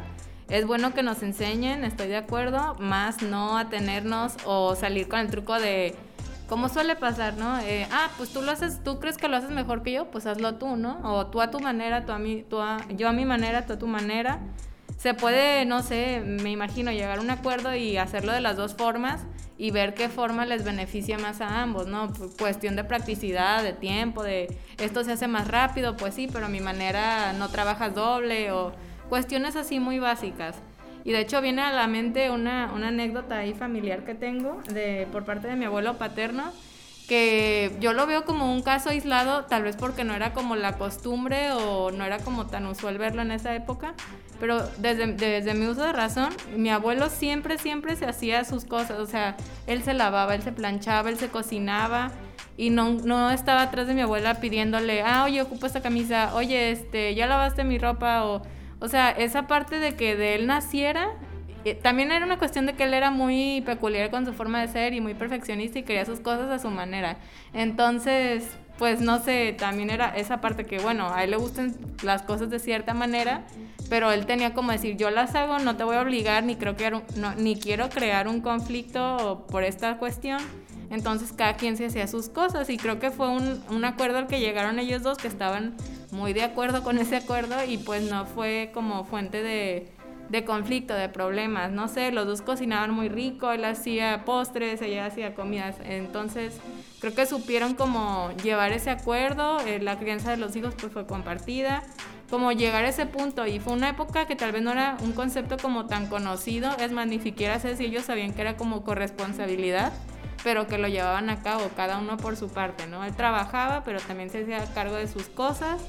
es 0.49 0.65
bueno 0.65 0.93
que 0.93 1.03
nos 1.03 1.21
enseñen, 1.21 1.83
estoy 1.83 2.07
de 2.07 2.17
acuerdo, 2.17 2.75
más 2.79 3.21
no 3.21 3.57
atenernos 3.57 4.33
o 4.45 4.75
salir 4.75 5.07
con 5.07 5.19
el 5.19 5.29
truco 5.29 5.59
de, 5.59 5.95
como 6.49 6.67
suele 6.67 6.95
pasar, 6.95 7.35
¿no? 7.35 7.59
Eh, 7.59 7.87
ah, 7.91 8.09
pues 8.17 8.33
tú 8.33 8.41
lo 8.41 8.51
haces, 8.51 8.83
tú 8.83 8.99
crees 8.99 9.17
que 9.17 9.27
lo 9.27 9.37
haces 9.37 9.51
mejor 9.51 9.83
que 9.83 9.91
yo, 9.91 10.09
pues 10.09 10.25
hazlo 10.25 10.55
tú, 10.55 10.75
¿no? 10.75 10.99
O 11.03 11.27
tú 11.27 11.41
a 11.41 11.51
tu 11.51 11.59
manera, 11.59 12.05
tú 12.05 12.11
a 12.11 12.19
mí, 12.19 12.43
tú 12.49 12.59
a, 12.59 12.79
yo 12.89 13.07
a 13.07 13.13
mi 13.13 13.25
manera, 13.25 13.65
tú 13.65 13.73
a 13.73 13.79
tu 13.79 13.87
manera. 13.87 14.39
Se 14.97 15.13
puede, 15.13 15.63
no 15.65 15.81
sé, 15.81 16.21
me 16.25 16.51
imagino 16.51 16.91
llegar 16.91 17.19
a 17.19 17.21
un 17.21 17.29
acuerdo 17.29 17.73
y 17.73 17.97
hacerlo 17.97 18.33
de 18.33 18.41
las 18.41 18.57
dos 18.57 18.73
formas 18.73 19.21
y 19.57 19.71
ver 19.71 19.93
qué 19.93 20.09
forma 20.09 20.45
les 20.45 20.63
beneficia 20.63 21.17
más 21.19 21.39
a 21.39 21.61
ambos, 21.61 21.87
¿no? 21.87 22.11
Cuestión 22.39 22.75
de 22.75 22.83
practicidad, 22.83 23.63
de 23.63 23.73
tiempo, 23.73 24.23
de 24.23 24.57
esto 24.77 25.03
se 25.03 25.11
hace 25.11 25.27
más 25.27 25.47
rápido, 25.47 25.95
pues 25.95 26.15
sí, 26.15 26.27
pero 26.31 26.47
a 26.47 26.49
mi 26.49 26.59
manera 26.59 27.31
no 27.33 27.49
trabajas 27.49 27.93
doble 27.93 28.51
o 28.51 28.73
Cuestiones 29.09 29.55
así 29.55 29.79
muy 29.79 29.99
básicas. 29.99 30.55
Y 31.03 31.11
de 31.11 31.21
hecho 31.21 31.41
viene 31.41 31.61
a 31.61 31.71
la 31.71 31.87
mente 31.87 32.29
una, 32.29 32.71
una 32.73 32.89
anécdota 32.89 33.37
ahí 33.37 33.53
familiar 33.53 34.05
que 34.05 34.15
tengo 34.15 34.61
de, 34.71 35.07
por 35.11 35.25
parte 35.25 35.47
de 35.47 35.55
mi 35.55 35.65
abuelo 35.65 35.97
paterno, 35.97 36.51
que 37.07 37.75
yo 37.79 37.93
lo 37.93 38.05
veo 38.05 38.23
como 38.23 38.53
un 38.53 38.61
caso 38.61 38.89
aislado, 38.89 39.45
tal 39.45 39.63
vez 39.63 39.75
porque 39.75 40.03
no 40.03 40.13
era 40.13 40.33
como 40.33 40.55
la 40.55 40.77
costumbre 40.77 41.51
o 41.53 41.89
no 41.89 42.05
era 42.05 42.19
como 42.19 42.45
tan 42.45 42.67
usual 42.67 42.99
verlo 42.99 43.23
en 43.23 43.31
esa 43.31 43.55
época, 43.55 43.95
pero 44.39 44.61
desde, 44.77 45.07
desde 45.13 45.55
mi 45.55 45.65
uso 45.65 45.83
de 45.83 45.91
razón, 45.91 46.29
mi 46.55 46.69
abuelo 46.69 47.09
siempre, 47.09 47.57
siempre 47.57 47.95
se 47.95 48.05
hacía 48.05 48.45
sus 48.45 48.63
cosas, 48.63 48.99
o 48.99 49.07
sea, 49.07 49.35
él 49.65 49.81
se 49.81 49.95
lavaba, 49.95 50.35
él 50.35 50.43
se 50.43 50.51
planchaba, 50.51 51.09
él 51.09 51.17
se 51.17 51.29
cocinaba 51.29 52.11
y 52.57 52.69
no, 52.69 52.91
no 52.91 53.31
estaba 53.31 53.63
atrás 53.63 53.87
de 53.87 53.95
mi 53.95 54.01
abuela 54.01 54.35
pidiéndole, 54.35 55.01
ah, 55.01 55.23
oye, 55.23 55.41
ocupo 55.41 55.65
esta 55.65 55.81
camisa, 55.81 56.35
oye, 56.35 56.69
este, 56.69 57.15
ya 57.15 57.25
lavaste 57.25 57.63
mi 57.63 57.79
ropa 57.79 58.25
o 58.25 58.43
o 58.79 58.87
sea, 58.87 59.11
esa 59.11 59.47
parte 59.47 59.79
de 59.79 59.95
que 59.95 60.15
de 60.15 60.35
él 60.35 60.47
naciera, 60.47 61.09
eh, 61.65 61.75
también 61.75 62.11
era 62.11 62.25
una 62.25 62.37
cuestión 62.37 62.65
de 62.65 62.73
que 62.73 62.85
él 62.85 62.93
era 62.93 63.11
muy 63.11 63.61
peculiar 63.65 64.09
con 64.09 64.25
su 64.25 64.33
forma 64.33 64.61
de 64.61 64.69
ser 64.69 64.93
y 64.93 65.01
muy 65.01 65.13
perfeccionista 65.13 65.79
y 65.79 65.83
quería 65.83 66.05
sus 66.05 66.21
cosas 66.21 66.49
a 66.49 66.59
su 66.59 66.69
manera. 66.69 67.17
Entonces, 67.53 68.47
pues 68.77 69.01
no 69.01 69.19
sé, 69.19 69.53
también 69.57 69.89
era 69.89 70.15
esa 70.15 70.39
parte 70.39 70.65
que, 70.65 70.79
bueno, 70.79 71.13
a 71.13 71.25
él 71.25 71.31
le 71.31 71.37
gustan 71.37 71.75
las 72.01 72.21
cosas 72.21 72.49
de 72.49 72.59
cierta 72.59 72.93
manera, 72.93 73.43
pero 73.89 74.11
él 74.13 74.25
tenía 74.25 74.53
como 74.53 74.71
decir, 74.71 74.95
yo 74.95 75.09
las 75.09 75.35
hago, 75.35 75.59
no 75.59 75.75
te 75.75 75.83
voy 75.83 75.97
a 75.97 76.01
obligar, 76.01 76.45
ni, 76.45 76.55
creo 76.55 76.77
que 76.77 76.89
ni 77.37 77.57
quiero 77.57 77.89
crear 77.89 78.29
un 78.29 78.39
conflicto 78.39 79.45
por 79.51 79.63
esta 79.65 79.97
cuestión. 79.97 80.39
Entonces 80.89 81.33
cada 81.33 81.53
quien 81.55 81.77
se 81.77 81.85
hacía 81.85 82.07
sus 82.07 82.29
cosas 82.29 82.69
y 82.69 82.77
creo 82.77 82.99
que 82.99 83.11
fue 83.11 83.29
un, 83.29 83.61
un 83.69 83.85
acuerdo 83.85 84.17
al 84.17 84.27
que 84.27 84.39
llegaron 84.39 84.79
ellos 84.79 85.03
dos 85.03 85.17
que 85.17 85.27
estaban 85.27 85.75
muy 86.11 86.33
de 86.33 86.43
acuerdo 86.43 86.83
con 86.83 86.97
ese 86.97 87.17
acuerdo 87.17 87.55
y 87.63 87.77
pues 87.77 88.09
no 88.09 88.25
fue 88.25 88.71
como 88.73 89.03
fuente 89.05 89.43
de, 89.43 89.87
de 90.29 90.45
conflicto, 90.45 90.93
de 90.93 91.09
problemas. 91.09 91.71
No 91.71 91.87
sé, 91.87 92.11
los 92.11 92.25
dos 92.25 92.41
cocinaban 92.41 92.91
muy 92.91 93.09
rico, 93.09 93.51
él 93.51 93.65
hacía 93.65 94.23
postres, 94.25 94.81
ella 94.81 95.05
hacía 95.05 95.35
comidas. 95.35 95.75
Entonces, 95.83 96.59
creo 96.99 97.13
que 97.13 97.25
supieron 97.25 97.75
como 97.75 98.31
llevar 98.43 98.71
ese 98.71 98.89
acuerdo, 98.89 99.59
eh, 99.61 99.79
la 99.79 99.99
crianza 99.99 100.31
de 100.31 100.37
los 100.37 100.55
hijos 100.55 100.75
pues 100.79 100.91
fue 100.91 101.05
compartida, 101.05 101.83
como 102.29 102.51
llegar 102.51 102.85
a 102.85 102.89
ese 102.89 103.05
punto. 103.05 103.45
Y 103.45 103.59
fue 103.59 103.73
una 103.73 103.89
época 103.89 104.25
que 104.25 104.35
tal 104.35 104.51
vez 104.51 104.61
no 104.61 104.71
era 104.71 104.97
un 105.03 105.13
concepto 105.13 105.57
como 105.57 105.87
tan 105.87 106.07
conocido, 106.07 106.71
es 106.79 106.91
más, 106.91 107.07
ni 107.07 107.19
siquiera 107.19 107.59
sé 107.59 107.75
si 107.75 107.85
ellos 107.85 108.05
sabían 108.05 108.33
que 108.33 108.41
era 108.41 108.57
como 108.57 108.83
corresponsabilidad 108.83 109.93
pero 110.43 110.67
que 110.67 110.77
lo 110.77 110.87
llevaban 110.87 111.29
a 111.29 111.41
cabo, 111.41 111.69
cada 111.75 111.97
uno 111.97 112.17
por 112.17 112.35
su 112.35 112.49
parte, 112.49 112.87
¿no? 112.87 113.03
Él 113.03 113.15
trabajaba, 113.15 113.83
pero 113.83 113.99
también 113.99 114.29
se 114.29 114.43
hacía 114.43 114.63
cargo 114.73 114.95
de 114.95 115.07
sus 115.07 115.27
cosas, 115.27 115.81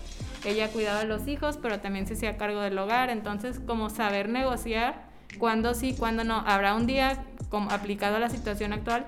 ella 0.45 0.69
cuidaba 0.69 1.01
a 1.01 1.05
los 1.05 1.29
hijos, 1.29 1.59
pero 1.61 1.81
también 1.81 2.07
se 2.07 2.15
hacía 2.15 2.37
cargo 2.37 2.61
del 2.61 2.79
hogar, 2.79 3.11
entonces 3.11 3.61
como 3.67 3.91
saber 3.91 4.29
negociar 4.29 5.11
cuándo 5.39 5.75
sí, 5.75 5.95
cuándo 5.99 6.25
no. 6.25 6.43
Habrá 6.47 6.75
un 6.75 6.87
día 6.87 7.25
como 7.49 7.71
aplicado 7.71 8.17
a 8.17 8.19
la 8.21 8.31
situación 8.31 8.73
actual 8.73 9.07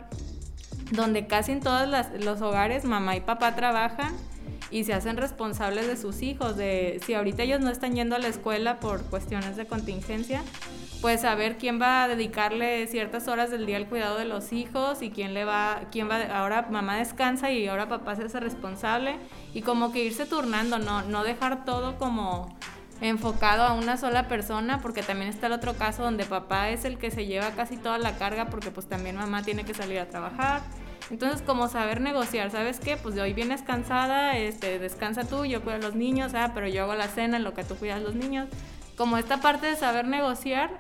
donde 0.93 1.27
casi 1.27 1.53
en 1.53 1.61
todos 1.61 1.89
los 2.21 2.43
hogares 2.43 2.85
mamá 2.85 3.17
y 3.17 3.21
papá 3.21 3.57
trabajan 3.57 4.15
y 4.71 4.85
se 4.85 4.93
hacen 4.93 5.17
responsables 5.17 5.87
de 5.87 5.97
sus 5.97 6.23
hijos, 6.23 6.57
de 6.57 7.01
si 7.05 7.15
ahorita 7.15 7.43
ellos 7.43 7.61
no 7.61 7.71
están 7.71 7.95
yendo 7.95 8.15
a 8.15 8.19
la 8.19 8.29
escuela 8.29 8.79
por 8.79 9.03
cuestiones 9.05 9.57
de 9.57 9.67
contingencia, 9.67 10.43
pues 11.03 11.21
saber 11.21 11.59
quién 11.59 11.79
va 11.83 12.05
a 12.05 12.09
dedicarle 12.09 12.87
ciertas 12.87 13.29
horas 13.29 13.51
del 13.51 13.67
día 13.67 13.77
al 13.77 13.87
cuidado 13.87 14.17
de 14.17 14.25
los 14.25 14.53
hijos 14.53 15.03
y 15.03 15.11
quién 15.11 15.35
le 15.35 15.45
va, 15.45 15.83
quién 15.91 16.09
va, 16.09 16.23
ahora 16.35 16.69
mamá 16.71 16.97
descansa 16.97 17.51
y 17.51 17.69
ahora 17.69 17.89
papá 17.89 18.17
se 18.17 18.25
hace 18.25 18.41
responsable 18.41 19.17
y 19.53 19.61
como 19.61 19.93
que 19.93 20.03
irse 20.03 20.25
turnando, 20.25 20.79
no, 20.79 21.03
no 21.03 21.25
dejar 21.25 21.67
todo 21.67 21.99
como 21.99 22.57
enfocado 23.03 23.65
a 23.65 23.75
una 23.75 23.99
sola 23.99 24.29
persona, 24.29 24.79
porque 24.81 25.03
también 25.03 25.29
está 25.29 25.49
el 25.49 25.53
otro 25.53 25.75
caso 25.75 26.05
donde 26.05 26.25
papá 26.25 26.71
es 26.71 26.87
el 26.87 26.97
que 26.97 27.11
se 27.11 27.27
lleva 27.27 27.51
casi 27.51 27.77
toda 27.77 27.99
la 27.99 28.17
carga 28.17 28.47
porque 28.47 28.71
pues 28.71 28.89
también 28.89 29.17
mamá 29.17 29.43
tiene 29.43 29.65
que 29.65 29.75
salir 29.75 29.99
a 29.99 30.09
trabajar 30.09 30.63
entonces, 31.13 31.43
como 31.43 31.69
saber 31.69 32.01
negociar, 32.01 32.51
¿sabes 32.51 32.81
qué? 32.81 32.97
Pues 32.97 33.15
de 33.15 33.21
hoy 33.21 33.35
vienes 33.35 33.61
cansada, 33.61 34.39
este, 34.39 34.79
descansa 34.79 35.25
tú, 35.25 35.45
yo 35.45 35.61
cuido 35.63 35.77
a 35.77 35.81
los 35.81 35.95
niños, 35.95 36.33
ah, 36.35 36.53
pero 36.55 36.69
yo 36.69 36.85
hago 36.85 36.95
la 36.95 37.07
cena 37.07 37.37
en 37.37 37.45
lo 37.45 37.53
que 37.53 37.65
tú 37.65 37.77
cuidas 37.77 37.99
a 37.99 38.01
los 38.01 38.15
niños. 38.15 38.49
Como 38.97 39.19
esta 39.19 39.39
parte 39.39 39.67
de 39.67 39.77
saber 39.77 40.07
negociar 40.07 40.71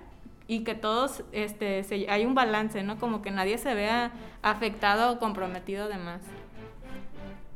y 0.52 0.64
que 0.64 0.74
todos, 0.74 1.24
este, 1.32 1.82
hay 2.10 2.26
un 2.26 2.34
balance, 2.34 2.82
¿no? 2.82 2.98
Como 2.98 3.22
que 3.22 3.30
nadie 3.30 3.56
se 3.56 3.74
vea 3.74 4.12
afectado 4.42 5.12
o 5.12 5.18
comprometido 5.18 5.88
de 5.88 5.96
más. 5.96 6.20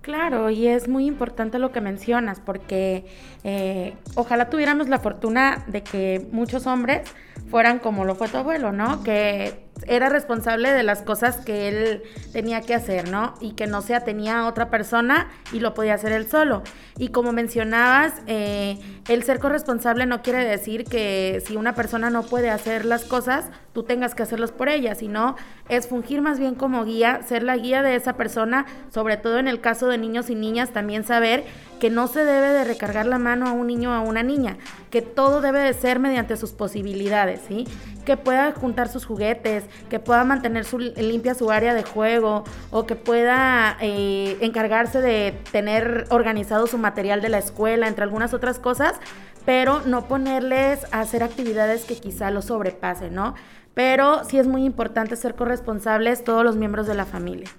Claro, 0.01 0.49
y 0.49 0.67
es 0.67 0.89
muy 0.89 1.05
importante 1.05 1.59
lo 1.59 1.73
que 1.73 1.83
mencionas, 1.83 2.41
porque 2.41 3.05
eh, 3.45 3.95
ojalá 4.15 4.49
tuviéramos 4.49 4.89
la 4.89 4.99
fortuna 4.99 5.63
de 5.67 5.83
que 5.83 6.27
muchos 6.33 6.67
hombres 6.67 7.03
fueran 7.51 7.81
como 7.81 8.07
lo 8.07 8.15
fue 8.15 8.29
tu 8.29 8.39
abuelo, 8.39 8.73
¿no? 8.73 9.03
Que 9.03 9.66
era 9.87 10.09
responsable 10.09 10.73
de 10.73 10.83
las 10.83 11.03
cosas 11.03 11.37
que 11.39 11.69
él 11.69 12.03
tenía 12.33 12.61
que 12.61 12.75
hacer, 12.75 13.11
¿no? 13.11 13.35
Y 13.41 13.53
que 13.53 13.67
no 13.67 13.83
se 13.83 13.95
atenía 13.95 14.41
a 14.41 14.47
otra 14.47 14.71
persona 14.71 15.29
y 15.53 15.61
lo 15.61 15.75
podía 15.75 15.95
hacer 15.95 16.13
él 16.13 16.29
solo. 16.29 16.63
Y 16.99 17.09
como 17.09 17.33
mencionabas, 17.33 18.15
eh, 18.27 18.79
el 19.09 19.23
ser 19.23 19.39
corresponsable 19.39 20.07
no 20.07 20.23
quiere 20.23 20.45
decir 20.45 20.85
que 20.85 21.43
si 21.47 21.57
una 21.57 21.75
persona 21.75 22.11
no 22.11 22.23
puede 22.23 22.51
hacer 22.51 22.85
las 22.85 23.05
cosas, 23.05 23.47
tú 23.73 23.83
tengas 23.83 24.15
que 24.15 24.23
hacerlos 24.23 24.53
por 24.53 24.69
ella, 24.69 24.95
sino 24.95 25.37
es 25.69 25.87
fungir 25.87 26.23
más 26.23 26.39
bien 26.39 26.55
como 26.55 26.85
guía, 26.85 27.21
ser 27.27 27.43
la 27.43 27.57
guía 27.57 27.83
de 27.83 27.95
esa 27.97 28.15
persona, 28.15 28.67
sobre 28.93 29.17
todo 29.17 29.39
en 29.39 29.49
el 29.49 29.61
caso 29.61 29.89
de 29.89 29.99
niños 29.99 30.31
y 30.31 30.35
niñas, 30.35 30.71
también 30.71 31.05
saber 31.05 31.45
que 31.81 31.91
no 31.91 32.07
se 32.09 32.25
debe 32.25 32.49
de 32.49 32.65
recargar 32.65 33.07
la 33.07 33.19
mano 33.19 33.47
a 33.47 33.53
un 33.53 33.67
niño 33.67 33.91
o 33.91 33.95
a 33.95 34.01
una 34.01 34.23
niña, 34.23 34.57
que 34.91 35.03
todo 35.03 35.41
debe 35.41 35.61
de 35.61 35.75
ser 35.75 35.99
mediante 35.99 36.37
sus 36.37 36.53
posibilidades, 36.53 37.41
¿sí? 37.47 37.67
Que 38.05 38.17
pueda 38.17 38.53
juntar 38.53 38.89
sus 38.89 39.05
juguetes, 39.05 39.65
que 39.91 39.99
pueda 39.99 40.25
mantener 40.25 40.65
su, 40.65 40.79
limpia 40.79 41.35
su 41.35 41.51
área 41.51 41.75
de 41.75 41.83
juego 41.83 42.45
o 42.71 42.87
que 42.87 42.97
pueda 42.97 43.77
eh, 43.81 44.37
encargarse 44.41 45.01
de 45.01 45.39
tener 45.53 46.07
organizado 46.11 46.67
su 46.67 46.79
material 46.79 47.21
de 47.21 47.29
la 47.29 47.39
escuela, 47.39 47.89
entre 47.89 48.05
algunas 48.05 48.33
otras 48.33 48.59
cosas, 48.59 48.95
pero 49.45 49.83
no 49.87 50.09
ponerles 50.09 50.85
a 50.93 51.01
hacer 51.01 51.23
actividades 51.23 51.85
que 51.85 51.97
quizá 51.97 52.31
lo 52.31 52.43
sobrepasen, 52.43 53.15
¿no? 53.15 53.35
Pero 53.75 54.25
sí 54.25 54.39
es 54.39 54.47
muy 54.47 54.65
importante 54.65 55.17
ser 55.17 55.35
corresponsables 55.35 56.25
todos 56.25 56.43
los 56.43 56.57
miembros 56.57 56.87
de 56.87 56.95
la 56.95 57.05
familia. 57.05 57.51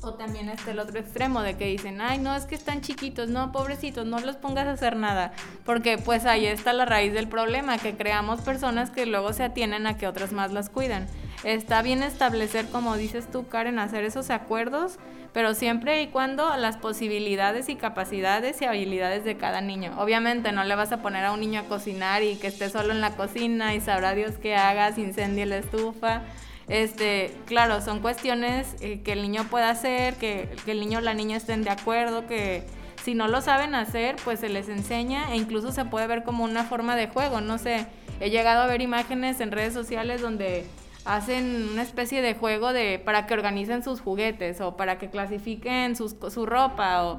O 0.00 0.14
también 0.14 0.48
está 0.48 0.70
el 0.70 0.78
otro 0.78 0.98
extremo 1.00 1.42
de 1.42 1.56
que 1.56 1.66
dicen, 1.66 2.00
ay, 2.00 2.18
no, 2.18 2.34
es 2.36 2.44
que 2.44 2.54
están 2.54 2.82
chiquitos, 2.82 3.28
no, 3.28 3.50
pobrecitos, 3.50 4.06
no 4.06 4.20
los 4.20 4.36
pongas 4.36 4.68
a 4.68 4.72
hacer 4.72 4.94
nada. 4.94 5.32
Porque 5.64 5.98
pues 5.98 6.24
ahí 6.24 6.46
está 6.46 6.72
la 6.72 6.84
raíz 6.84 7.12
del 7.12 7.26
problema, 7.26 7.78
que 7.78 7.96
creamos 7.96 8.40
personas 8.40 8.90
que 8.90 9.06
luego 9.06 9.32
se 9.32 9.42
atienen 9.42 9.88
a 9.88 9.98
que 9.98 10.06
otras 10.06 10.32
más 10.32 10.52
las 10.52 10.70
cuidan. 10.70 11.08
Está 11.42 11.82
bien 11.82 12.04
establecer, 12.04 12.68
como 12.68 12.96
dices 12.96 13.28
tú, 13.30 13.48
Karen, 13.48 13.80
hacer 13.80 14.04
esos 14.04 14.30
acuerdos, 14.30 14.98
pero 15.32 15.54
siempre 15.54 16.00
y 16.02 16.08
cuando 16.08 16.56
las 16.56 16.76
posibilidades 16.76 17.68
y 17.68 17.74
capacidades 17.74 18.62
y 18.62 18.66
habilidades 18.66 19.24
de 19.24 19.36
cada 19.36 19.60
niño. 19.60 19.92
Obviamente 19.98 20.52
no 20.52 20.62
le 20.62 20.76
vas 20.76 20.92
a 20.92 21.02
poner 21.02 21.24
a 21.24 21.32
un 21.32 21.40
niño 21.40 21.60
a 21.60 21.64
cocinar 21.64 22.22
y 22.22 22.36
que 22.36 22.46
esté 22.46 22.70
solo 22.70 22.92
en 22.92 23.00
la 23.00 23.16
cocina 23.16 23.74
y 23.74 23.80
sabrá 23.80 24.14
Dios 24.14 24.34
qué 24.40 24.54
hagas, 24.54 24.96
incendie 24.96 25.44
la 25.46 25.58
estufa 25.58 26.22
este, 26.68 27.34
claro, 27.46 27.80
son 27.80 28.00
cuestiones 28.00 28.76
eh, 28.80 29.00
que 29.02 29.12
el 29.12 29.22
niño 29.22 29.44
pueda 29.44 29.70
hacer, 29.70 30.14
que, 30.16 30.48
el 30.66 30.80
niño 30.80 30.98
o 30.98 31.00
la 31.00 31.14
niña 31.14 31.36
estén 31.36 31.62
de 31.64 31.70
acuerdo, 31.70 32.26
que 32.26 32.62
si 33.02 33.14
no 33.14 33.26
lo 33.26 33.40
saben 33.40 33.74
hacer, 33.74 34.16
pues 34.24 34.40
se 34.40 34.48
les 34.48 34.68
enseña 34.68 35.32
e 35.32 35.36
incluso 35.36 35.72
se 35.72 35.84
puede 35.86 36.06
ver 36.06 36.24
como 36.24 36.44
una 36.44 36.64
forma 36.64 36.94
de 36.94 37.08
juego. 37.08 37.40
No 37.40 37.56
sé, 37.56 37.86
he 38.20 38.30
llegado 38.30 38.62
a 38.62 38.66
ver 38.66 38.82
imágenes 38.82 39.40
en 39.40 39.50
redes 39.50 39.72
sociales 39.72 40.20
donde 40.20 40.66
hacen 41.06 41.68
una 41.72 41.82
especie 41.82 42.20
de 42.20 42.34
juego 42.34 42.74
de 42.74 43.00
para 43.02 43.26
que 43.26 43.32
organicen 43.32 43.82
sus 43.82 44.02
juguetes 44.02 44.60
o 44.60 44.76
para 44.76 44.98
que 44.98 45.08
clasifiquen 45.08 45.96
su 45.96 46.44
ropa 46.44 47.04
o, 47.04 47.18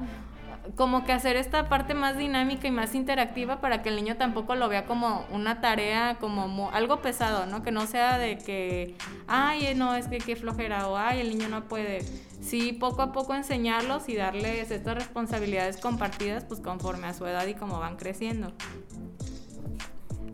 como 0.76 1.04
que 1.04 1.12
hacer 1.12 1.36
esta 1.36 1.68
parte 1.68 1.94
más 1.94 2.16
dinámica 2.16 2.68
y 2.68 2.70
más 2.70 2.94
interactiva 2.94 3.60
para 3.60 3.82
que 3.82 3.88
el 3.88 3.96
niño 3.96 4.16
tampoco 4.16 4.54
lo 4.54 4.68
vea 4.68 4.86
como 4.86 5.24
una 5.30 5.60
tarea, 5.60 6.16
como 6.20 6.70
algo 6.72 7.00
pesado, 7.00 7.46
¿no? 7.46 7.62
Que 7.62 7.70
no 7.70 7.86
sea 7.86 8.18
de 8.18 8.38
que, 8.38 8.96
ay, 9.26 9.74
no, 9.74 9.94
es 9.94 10.08
que 10.08 10.18
qué 10.18 10.36
flojera 10.36 10.88
o 10.88 10.96
ay, 10.96 11.20
el 11.20 11.30
niño 11.30 11.48
no 11.48 11.64
puede. 11.64 12.02
Sí, 12.40 12.72
poco 12.72 13.02
a 13.02 13.12
poco 13.12 13.34
enseñarlos 13.34 14.08
y 14.08 14.16
darles 14.16 14.70
estas 14.70 14.94
responsabilidades 14.94 15.78
compartidas, 15.78 16.44
pues 16.44 16.60
conforme 16.60 17.06
a 17.06 17.14
su 17.14 17.26
edad 17.26 17.46
y 17.46 17.54
como 17.54 17.78
van 17.78 17.96
creciendo. 17.96 18.52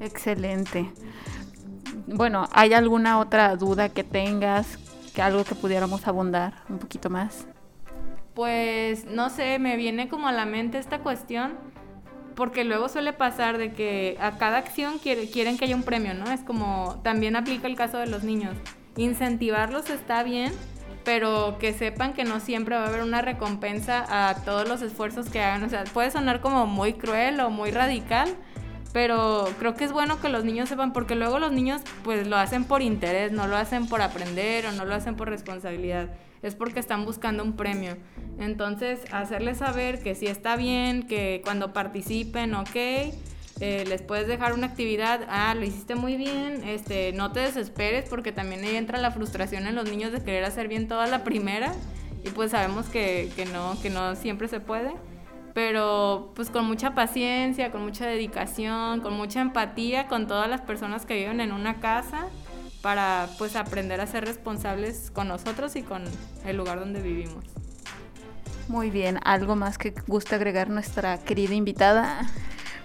Excelente. 0.00 0.90
Bueno, 2.07 2.49
¿hay 2.52 2.75
alguna 2.75 3.19
otra 3.19 3.57
duda 3.57 3.88
que 3.88 4.05
tengas? 4.05 4.78
Que 5.14 5.23
algo 5.23 5.45
que 5.45 5.55
pudiéramos 5.55 6.07
abundar 6.07 6.52
un 6.69 6.78
poquito 6.78 7.11
más? 7.11 7.47
Pues 8.37 9.07
no 9.07 9.31
sé, 9.31 9.59
me 9.59 9.76
viene 9.76 10.11
como 10.11 10.28
a 10.28 10.33
la 10.33 10.45
mente 10.45 10.76
esta 10.76 10.99
cuestión, 10.99 11.55
porque 12.35 12.64
luego 12.64 12.90
suele 12.90 13.14
pasar 13.14 13.57
de 13.57 13.73
que 13.73 14.19
a 14.21 14.37
cada 14.37 14.59
acción 14.59 14.99
quieren 14.99 15.57
que 15.57 15.64
haya 15.64 15.75
un 15.75 15.83
premio, 15.83 16.12
¿no? 16.12 16.31
Es 16.31 16.40
como 16.43 17.00
también 17.02 17.35
aplica 17.35 17.66
el 17.66 17.76
caso 17.76 17.97
de 17.97 18.07
los 18.07 18.25
niños. 18.25 18.55
Incentivarlos 18.99 19.88
está 19.88 20.23
bien, 20.23 20.52
pero 21.02 21.57
que 21.59 21.73
sepan 21.73 22.12
que 22.12 22.25
no 22.25 22.38
siempre 22.38 22.77
va 22.77 22.85
a 22.85 22.88
haber 22.88 23.03
una 23.03 23.22
recompensa 23.22 24.05
a 24.29 24.35
todos 24.44 24.68
los 24.68 24.83
esfuerzos 24.83 25.31
que 25.31 25.40
hagan. 25.40 25.64
O 25.64 25.70
sea, 25.70 25.85
puede 25.85 26.11
sonar 26.11 26.42
como 26.42 26.66
muy 26.66 26.92
cruel 26.92 27.40
o 27.40 27.49
muy 27.49 27.70
radical, 27.70 28.29
pero 28.92 29.49
creo 29.59 29.75
que 29.75 29.85
es 29.85 29.92
bueno 29.92 30.20
que 30.20 30.29
los 30.29 30.44
niños 30.44 30.68
sepan, 30.68 30.92
porque 30.92 31.14
luego 31.14 31.38
los 31.38 31.53
niños 31.53 31.81
pues 32.05 32.27
lo 32.27 32.37
hacen 32.37 32.64
por 32.64 32.83
interés, 32.83 33.33
no 33.33 33.46
lo 33.46 33.57
hacen 33.57 33.88
por 33.88 34.03
aprender 34.03 34.66
o 34.66 34.72
no 34.72 34.85
lo 34.85 34.94
hacen 34.94 35.16
por 35.16 35.31
responsabilidad 35.31 36.11
es 36.42 36.55
porque 36.55 36.81
están 36.81 37.05
buscando 37.05 37.42
un 37.42 37.57
premio. 37.57 37.96
Entonces, 38.38 39.01
hacerles 39.12 39.59
saber 39.59 40.03
que 40.03 40.14
si 40.14 40.27
está 40.27 40.57
bien, 40.57 41.07
que 41.07 41.40
cuando 41.44 41.72
participen, 41.72 42.55
ok, 42.55 42.75
eh, 42.75 43.85
les 43.87 44.03
puedes 44.03 44.27
dejar 44.27 44.53
una 44.53 44.66
actividad, 44.66 45.27
ah, 45.29 45.55
lo 45.55 45.64
hiciste 45.64 45.94
muy 45.94 46.16
bien, 46.16 46.62
este, 46.64 47.12
no 47.12 47.33
te 47.33 47.40
desesperes 47.40 48.09
porque 48.09 48.31
también 48.33 48.62
ahí 48.64 48.77
entra 48.77 48.99
la 48.99 49.11
frustración 49.11 49.66
en 49.66 49.75
los 49.75 49.88
niños 49.88 50.12
de 50.12 50.22
querer 50.22 50.44
hacer 50.44 50.68
bien 50.68 50.88
toda 50.88 51.07
la 51.07 51.25
primera 51.25 51.72
y 52.22 52.29
pues 52.31 52.51
sabemos 52.51 52.87
que, 52.87 53.31
que 53.35 53.46
no, 53.46 53.81
que 53.81 53.88
no 53.88 54.14
siempre 54.14 54.49
se 54.49 54.61
puede 54.61 54.92
pero 55.57 56.33
pues 56.35 56.51
con 56.51 56.66
mucha 56.66 56.94
paciencia, 56.94 57.72
con 57.72 57.83
mucha 57.83 58.07
dedicación, 58.07 59.01
con 59.01 59.14
mucha 59.14 59.40
empatía 59.40 60.07
con 60.07 60.27
todas 60.27 60.51
las 60.51 60.61
personas 60.61 61.07
que 61.07 61.14
viven 61.14 61.40
en 61.40 61.51
una 61.51 61.81
casa 61.81 62.27
para 62.87 63.29
pues 63.37 63.57
aprender 63.57 64.01
a 64.01 64.07
ser 64.07 64.25
responsables 64.25 65.11
con 65.11 65.27
nosotros 65.27 65.75
y 65.75 65.83
con 65.83 66.05
el 66.44 66.57
lugar 66.57 66.79
donde 66.79 67.03
vivimos. 67.03 67.44
Muy 68.68 68.90
bien, 68.90 69.18
¿algo 69.25 69.57
más 69.57 69.77
que 69.77 69.92
gusta 70.07 70.37
agregar 70.37 70.70
nuestra 70.70 71.18
querida 71.18 71.55
invitada? 71.55 72.31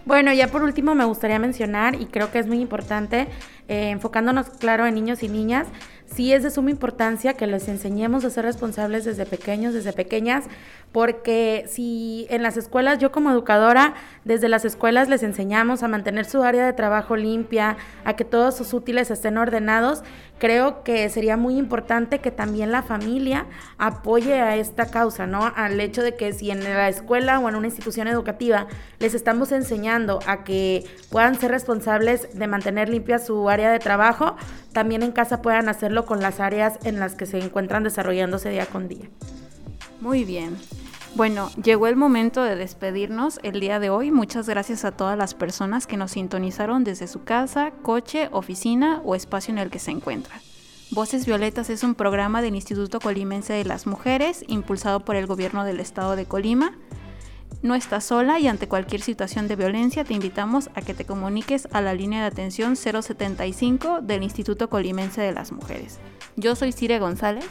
Bueno, 0.07 0.33
ya 0.33 0.47
por 0.47 0.63
último 0.63 0.95
me 0.95 1.05
gustaría 1.05 1.37
mencionar, 1.37 2.01
y 2.01 2.07
creo 2.07 2.31
que 2.31 2.39
es 2.39 2.47
muy 2.47 2.61
importante, 2.61 3.27
eh, 3.67 3.91
enfocándonos 3.91 4.49
claro 4.49 4.87
en 4.87 4.95
niños 4.95 5.21
y 5.21 5.29
niñas, 5.29 5.67
sí 6.15 6.33
es 6.33 6.43
de 6.43 6.51
suma 6.51 6.71
importancia 6.71 7.33
que 7.35 7.47
les 7.47 7.67
enseñemos 7.67 8.25
a 8.25 8.29
ser 8.29 8.45
responsables 8.45 9.05
desde 9.05 9.25
pequeños, 9.25 9.73
desde 9.73 9.93
pequeñas, 9.93 10.45
porque 10.91 11.65
si 11.67 12.27
en 12.29 12.43
las 12.43 12.57
escuelas, 12.57 12.99
yo 12.99 13.11
como 13.11 13.31
educadora, 13.31 13.93
desde 14.25 14.49
las 14.49 14.65
escuelas 14.65 15.07
les 15.07 15.23
enseñamos 15.23 15.83
a 15.83 15.87
mantener 15.87 16.25
su 16.25 16.43
área 16.43 16.65
de 16.65 16.73
trabajo 16.73 17.15
limpia, 17.15 17.77
a 18.03 18.15
que 18.15 18.25
todos 18.25 18.55
sus 18.55 18.73
útiles 18.73 19.09
estén 19.09 19.37
ordenados, 19.37 20.03
creo 20.41 20.83
que 20.83 21.07
sería 21.09 21.37
muy 21.37 21.55
importante 21.55 22.17
que 22.17 22.31
también 22.31 22.71
la 22.71 22.81
familia 22.81 23.45
apoye 23.77 24.41
a 24.41 24.57
esta 24.57 24.87
causa, 24.87 25.27
¿no? 25.27 25.53
Al 25.55 25.79
hecho 25.79 26.01
de 26.01 26.15
que 26.15 26.33
si 26.33 26.49
en 26.49 26.63
la 26.63 26.89
escuela 26.89 27.37
o 27.37 27.47
en 27.47 27.53
una 27.53 27.67
institución 27.67 28.07
educativa 28.07 28.65
les 28.97 29.13
estamos 29.13 29.51
enseñando 29.51 30.17
a 30.25 30.43
que 30.43 30.83
puedan 31.11 31.39
ser 31.39 31.51
responsables 31.51 32.27
de 32.33 32.47
mantener 32.47 32.89
limpia 32.89 33.19
su 33.19 33.49
área 33.49 33.71
de 33.71 33.77
trabajo, 33.77 34.35
también 34.73 35.03
en 35.03 35.11
casa 35.11 35.43
puedan 35.43 35.69
hacerlo 35.69 36.07
con 36.07 36.21
las 36.21 36.39
áreas 36.39 36.79
en 36.85 36.99
las 36.99 37.13
que 37.13 37.27
se 37.27 37.37
encuentran 37.37 37.83
desarrollándose 37.83 38.49
día 38.49 38.65
con 38.65 38.87
día. 38.87 39.05
Muy 39.99 40.25
bien. 40.25 40.57
Bueno, 41.13 41.51
llegó 41.61 41.87
el 41.87 41.97
momento 41.97 42.41
de 42.41 42.55
despedirnos 42.55 43.39
el 43.43 43.59
día 43.59 43.79
de 43.79 43.89
hoy. 43.89 44.11
Muchas 44.11 44.47
gracias 44.47 44.85
a 44.85 44.91
todas 44.91 45.17
las 45.17 45.33
personas 45.33 45.85
que 45.85 45.97
nos 45.97 46.11
sintonizaron 46.11 46.85
desde 46.85 47.07
su 47.07 47.23
casa, 47.23 47.71
coche, 47.81 48.29
oficina 48.31 49.01
o 49.03 49.13
espacio 49.13 49.51
en 49.51 49.57
el 49.57 49.69
que 49.69 49.79
se 49.79 49.91
encuentran. 49.91 50.39
Voces 50.89 51.25
Violetas 51.25 51.69
es 51.69 51.83
un 51.83 51.95
programa 51.95 52.41
del 52.41 52.55
Instituto 52.55 53.01
Colimense 53.01 53.51
de 53.53 53.65
las 53.65 53.87
Mujeres, 53.87 54.45
impulsado 54.47 55.01
por 55.01 55.17
el 55.17 55.27
gobierno 55.27 55.65
del 55.65 55.81
estado 55.81 56.15
de 56.15 56.25
Colima. 56.25 56.77
No 57.61 57.75
estás 57.75 58.05
sola 58.05 58.39
y 58.39 58.47
ante 58.47 58.69
cualquier 58.69 59.01
situación 59.01 59.49
de 59.49 59.57
violencia 59.57 60.05
te 60.05 60.13
invitamos 60.13 60.69
a 60.75 60.81
que 60.81 60.93
te 60.93 61.05
comuniques 61.05 61.67
a 61.73 61.81
la 61.81 61.93
línea 61.93 62.21
de 62.21 62.27
atención 62.27 62.75
075 62.77 64.01
del 64.01 64.23
Instituto 64.23 64.69
Colimense 64.69 65.21
de 65.21 65.33
las 65.33 65.51
Mujeres. 65.51 65.99
Yo 66.37 66.55
soy 66.55 66.71
Cire 66.71 66.99
González. 66.99 67.45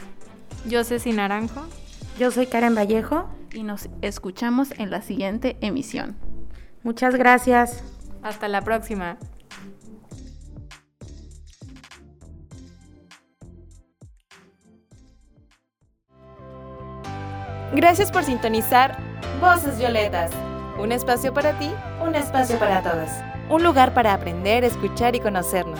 Yo 0.67 0.83
soy 0.83 1.13
Naranjo. 1.13 1.61
Yo 2.19 2.31
soy 2.31 2.47
Karen 2.47 2.75
Vallejo. 2.75 3.29
Y 3.53 3.63
nos 3.63 3.89
escuchamos 4.01 4.71
en 4.77 4.89
la 4.91 5.01
siguiente 5.01 5.57
emisión. 5.61 6.15
Muchas 6.83 7.15
gracias. 7.15 7.83
Hasta 8.23 8.47
la 8.47 8.61
próxima. 8.61 9.17
Gracias 17.73 18.11
por 18.11 18.23
sintonizar 18.23 18.97
Voces 19.39 19.77
Violetas. 19.77 20.31
Un 20.77 20.91
espacio 20.91 21.33
para 21.33 21.57
ti, 21.57 21.71
un 22.05 22.15
espacio 22.15 22.59
para 22.59 22.81
todos. 22.81 23.09
Un 23.49 23.63
lugar 23.63 23.93
para 23.93 24.13
aprender, 24.13 24.63
escuchar 24.63 25.15
y 25.15 25.19
conocernos. 25.19 25.79